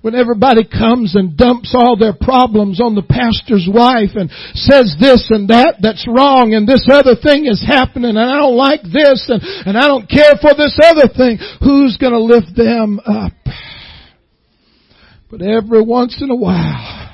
[0.00, 5.26] When everybody comes and dumps all their problems on the pastor's wife and says this
[5.30, 9.26] and that that's wrong and this other thing is happening and I don't like this
[9.28, 13.32] and, and I don't care for this other thing, who's gonna lift them up?
[15.30, 17.08] But every once in a while,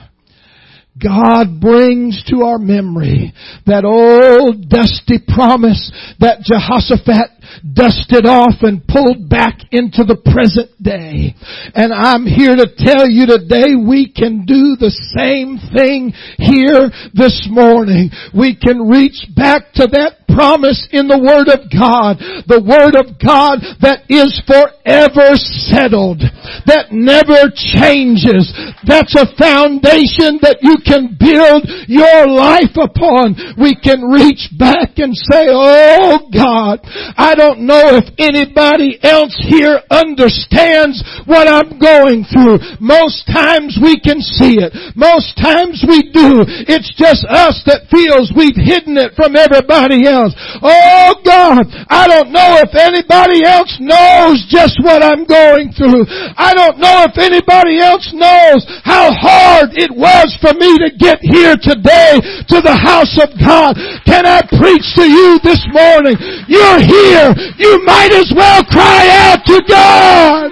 [1.03, 3.35] God brings to our memory
[3.67, 11.35] that old dusty promise that Jehoshaphat dusted off and pulled back into the present day.
[11.75, 17.47] And I'm here to tell you today we can do the same thing here this
[17.51, 18.11] morning.
[18.35, 22.19] We can reach back to that promise in the Word of God.
[22.51, 26.21] The Word of God that is forever settled.
[26.67, 28.51] That never changes.
[28.83, 33.39] That's a foundation that you can build your life upon.
[33.57, 36.83] We can reach back and say, Oh God,
[37.15, 42.59] I don't know if anybody else here understands what I'm going through.
[42.81, 44.73] Most times we can see it.
[44.97, 46.45] Most times we do.
[46.69, 50.35] It's just us that feels we've hidden it from everybody else.
[50.61, 56.05] Oh God, I don't know if anybody else knows just what I'm going through.
[56.37, 61.19] I don't know if anybody else knows how hard it was for me to get
[61.23, 62.21] here today
[62.53, 63.77] to the house of God.
[64.05, 66.17] Can I preach to you this morning?
[66.49, 67.24] You're here.
[67.57, 70.51] You might as well cry out to God.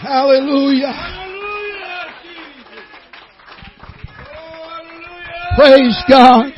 [0.00, 1.18] Hallelujah.
[5.56, 6.52] Praise God.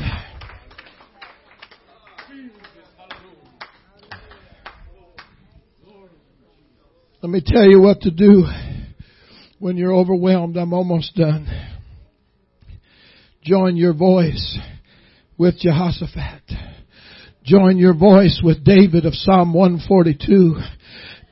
[7.22, 8.44] Let me tell you what to do
[9.58, 10.56] when you're overwhelmed.
[10.56, 11.46] I'm almost done.
[13.42, 14.58] Join your voice
[15.36, 16.42] with Jehoshaphat.
[17.44, 20.56] Join your voice with David of Psalm 142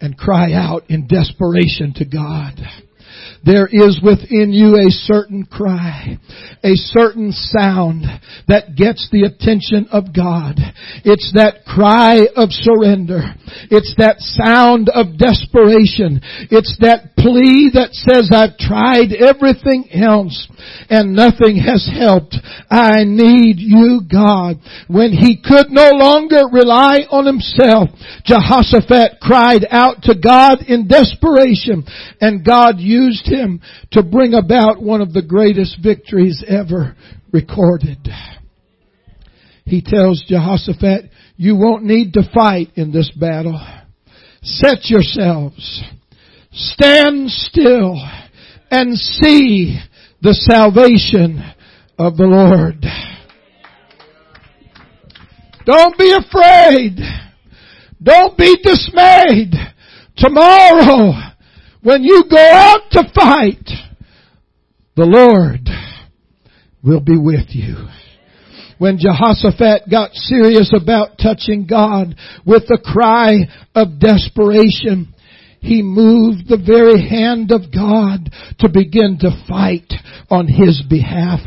[0.00, 2.55] and cry out in desperation to God.
[3.45, 6.16] There is within you a certain cry,
[6.62, 8.05] a certain sound
[8.47, 10.62] that gets the attention of God.
[11.05, 13.34] It's that cry of surrender.
[13.70, 16.22] It's that sound of desperation.
[16.55, 20.47] It's that plea that says, I've tried everything else
[20.86, 22.38] and nothing has helped.
[22.70, 24.62] I need you, God.
[24.86, 27.90] When he could no longer rely on himself,
[28.22, 31.82] Jehoshaphat cried out to God in desperation
[32.20, 33.61] and God used him
[33.93, 36.95] to bring about one of the greatest victories ever
[37.33, 38.09] recorded.
[39.64, 43.61] He tells Jehoshaphat, you won't need to fight in this battle.
[44.43, 45.83] Set yourselves.
[46.53, 47.97] Stand still
[48.70, 49.78] and see
[50.20, 51.43] the salvation
[51.99, 52.85] of the Lord.
[55.64, 56.99] Don't be afraid.
[58.03, 59.53] Don't be dismayed.
[60.16, 61.12] Tomorrow,
[61.83, 63.68] when you go out to fight,
[64.97, 65.68] the Lord
[66.83, 67.89] will be with you.
[68.78, 75.14] When Jehoshaphat got serious about touching God with a cry of desperation,
[75.61, 78.28] he moved the very hand of God
[78.59, 79.93] to begin to fight
[80.28, 81.39] on his behalf.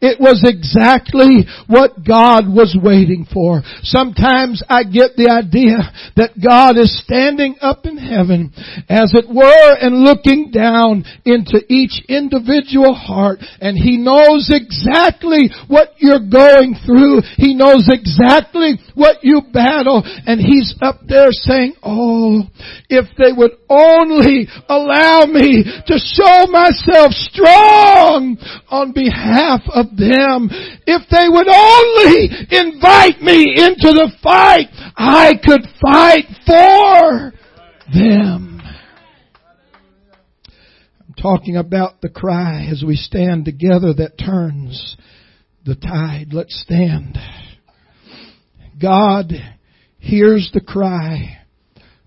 [0.00, 3.62] It was exactly what God was waiting for.
[3.82, 5.78] Sometimes I get the idea
[6.16, 8.52] that God is standing up in heaven,
[8.88, 15.94] as it were, and looking down into each individual heart, and He knows exactly what
[15.98, 17.22] you're going through.
[17.36, 22.42] He knows exactly what you battle, and He's up there saying, oh,
[22.88, 28.36] if they would only allow me to show myself strong
[28.68, 30.48] on behalf of them.
[30.86, 37.32] If they would only invite me into the fight, I could fight for
[37.92, 38.62] them.
[41.00, 44.96] I'm talking about the cry as we stand together that turns
[45.64, 46.28] the tide.
[46.32, 47.18] Let's stand.
[48.80, 49.32] God
[49.98, 51.38] hears the cry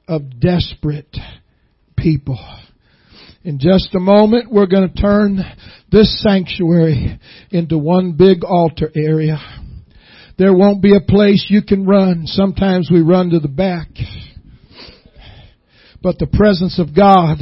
[0.07, 1.15] of desperate
[1.97, 2.39] people.
[3.47, 5.39] In just a moment, we're going to turn
[5.89, 7.17] this sanctuary
[7.49, 9.39] into one big altar area.
[10.37, 12.23] There won't be a place you can run.
[12.25, 13.87] Sometimes we run to the back
[16.01, 17.37] but the presence of God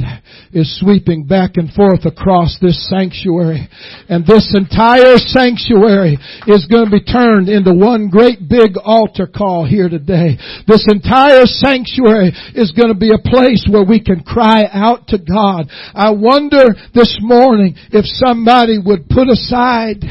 [0.52, 3.68] is sweeping back and forth across this sanctuary.
[4.08, 9.66] And this entire sanctuary is going to be turned into one great big altar call
[9.66, 10.38] here today.
[10.66, 15.18] This entire sanctuary is going to be a place where we can cry out to
[15.18, 15.68] God.
[15.94, 20.02] I wonder this morning if somebody would put aside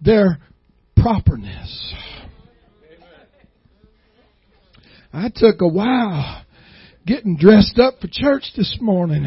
[0.00, 0.38] their
[0.96, 1.94] properness.
[5.12, 6.45] I took a while
[7.06, 9.24] getting dressed up for church this morning.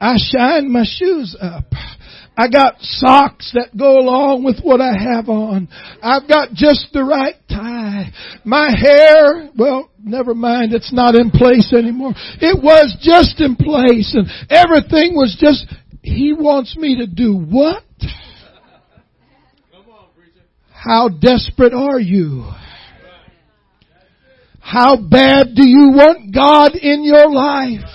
[0.00, 1.64] I shined my shoes up.
[2.36, 5.68] I got socks that go along with what I have on.
[6.00, 8.12] I've got just the right tie.
[8.44, 12.12] My hair, well, never mind, it's not in place anymore.
[12.40, 15.66] It was just in place and everything was just,
[16.02, 17.82] he wants me to do what?
[19.72, 20.46] Come on, preacher.
[20.70, 22.52] How desperate are you?
[24.70, 27.88] How bad do you want God in your life?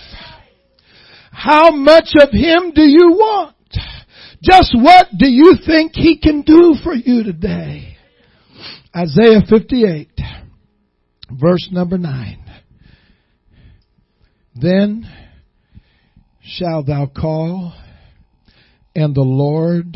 [1.31, 3.55] How much of Him do you want?
[4.41, 7.95] Just what do you think He can do for you today?
[8.95, 10.19] Isaiah 58,
[11.39, 12.43] verse number 9.
[14.55, 15.07] Then
[16.41, 17.75] shall thou call,
[18.95, 19.95] and the Lord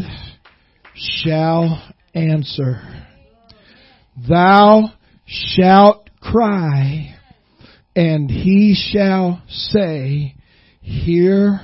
[0.95, 2.81] shall answer.
[4.29, 4.91] Thou
[5.25, 7.15] shalt cry,
[7.95, 10.35] and he shall say,
[10.81, 11.59] Here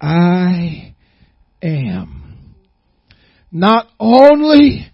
[0.00, 0.94] I
[1.62, 2.38] am.
[3.50, 4.86] Not only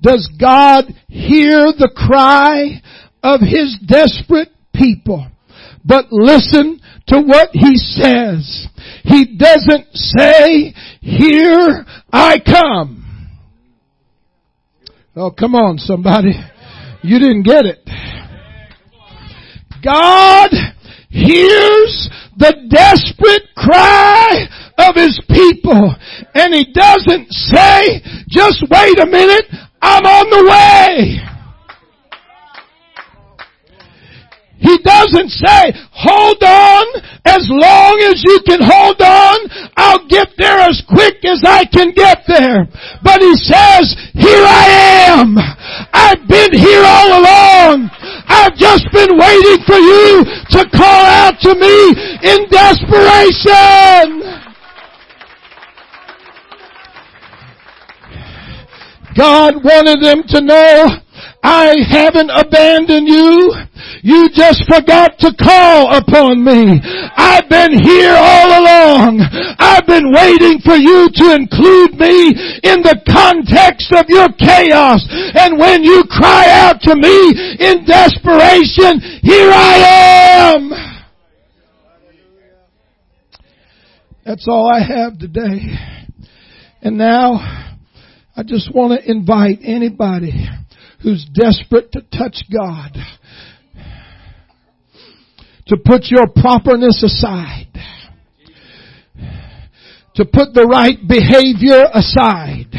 [0.00, 2.80] does God hear the cry
[3.22, 5.28] of his desperate people,
[5.84, 8.68] but listen to what he says.
[9.04, 13.04] He doesn't say, here I come.
[15.16, 16.32] Oh, come on somebody.
[17.02, 17.78] You didn't get it.
[19.82, 20.50] God
[21.10, 24.46] hears the desperate cry
[24.78, 25.94] of His people.
[26.34, 29.46] And He doesn't say, just wait a minute,
[29.82, 31.28] I'm on the way.
[34.60, 36.84] He doesn't say, hold on
[37.24, 39.70] as long as you can hold on.
[39.76, 42.66] I'll get there as quick as I can get there.
[43.02, 45.38] But he says, here I am.
[45.92, 47.47] I've been here all along.
[48.38, 51.90] I've just been waiting for you to call out to me
[52.22, 54.22] in desperation.
[59.16, 60.86] God wanted them to know
[61.42, 63.54] I haven't abandoned you.
[64.02, 66.80] You just forgot to call upon me.
[67.16, 69.20] I've been here all along.
[69.58, 75.06] I've been waiting for you to include me in the context of your chaos.
[75.34, 80.70] And when you cry out to me in desperation, here I am.
[84.24, 85.60] That's all I have today.
[86.82, 87.38] And now,
[88.36, 90.46] I just want to invite anybody
[91.02, 92.96] who's desperate to touch God.
[95.66, 97.68] To put your properness aside.
[100.14, 102.74] To put the right behavior aside.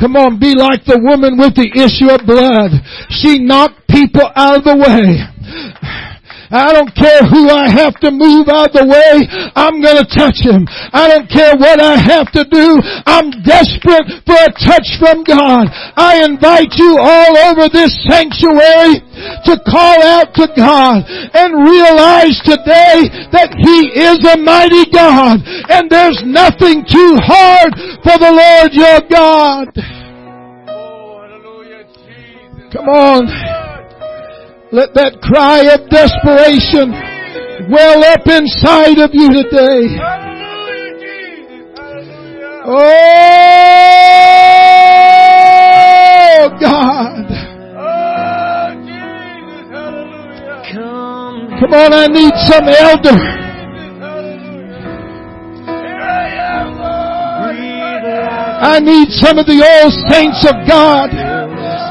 [0.00, 2.70] Come on, be like the woman with the issue of blood.
[3.10, 5.67] She knocked people out of the way.
[6.50, 9.28] I don't care who I have to move out of the way.
[9.52, 10.64] I'm going to touch him.
[10.92, 12.80] I don't care what I have to do.
[13.04, 15.68] I'm desperate for a touch from God.
[15.96, 19.04] I invite you all over this sanctuary
[19.44, 21.04] to call out to God
[21.36, 28.16] and realize today that He is a mighty God and there's nothing too hard for
[28.16, 29.68] the Lord your God.
[30.68, 31.18] Oh,
[32.72, 33.67] Come on.
[34.70, 36.92] Let that cry of desperation
[37.72, 39.96] well up inside of you today.
[42.68, 42.92] Oh
[46.60, 47.24] God.
[51.60, 53.16] Come on, I need some elder.
[58.60, 61.08] I need some of the old saints of God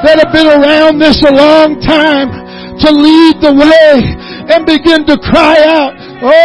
[0.05, 2.46] that have been around this a long time
[2.79, 4.15] to lead the way
[4.53, 6.37] and begin to cry out, Oh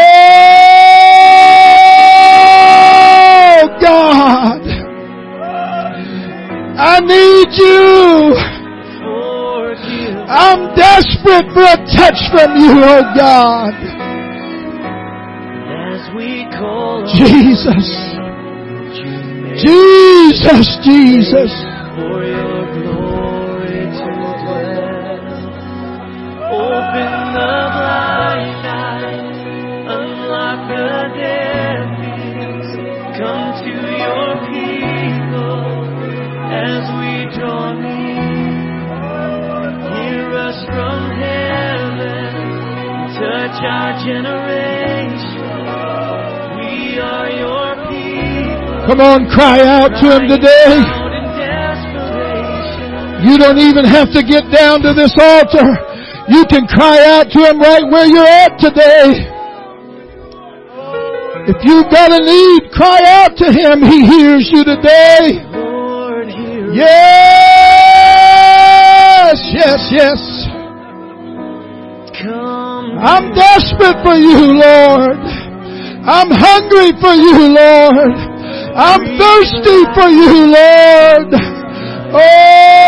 [3.80, 4.62] God,
[6.78, 8.52] I need you.
[10.28, 13.74] I'm desperate for a touch from you, oh God.
[17.16, 17.86] Jesus.
[19.60, 21.52] Jesus, Jesus.
[43.52, 45.44] Touch our generation.
[46.56, 48.86] We are your people.
[48.86, 50.80] Come on, cry out to Him today.
[50.80, 53.28] Out in desperation.
[53.28, 55.76] You don't even have to get down to this altar.
[56.28, 59.28] You can cry out to Him right where you're at today.
[61.44, 63.82] If you've got a need, cry out to Him.
[63.82, 65.44] He hears you today.
[65.50, 66.72] Lord, hear.
[66.72, 66.92] Yes,
[69.52, 70.46] yes, yes.
[72.22, 72.51] Come.
[73.02, 75.18] I'm desperate for you, Lord.
[76.04, 78.14] I'm hungry for you, Lord.
[78.74, 81.30] I'm thirsty for you, Lord.
[82.14, 82.82] Oh,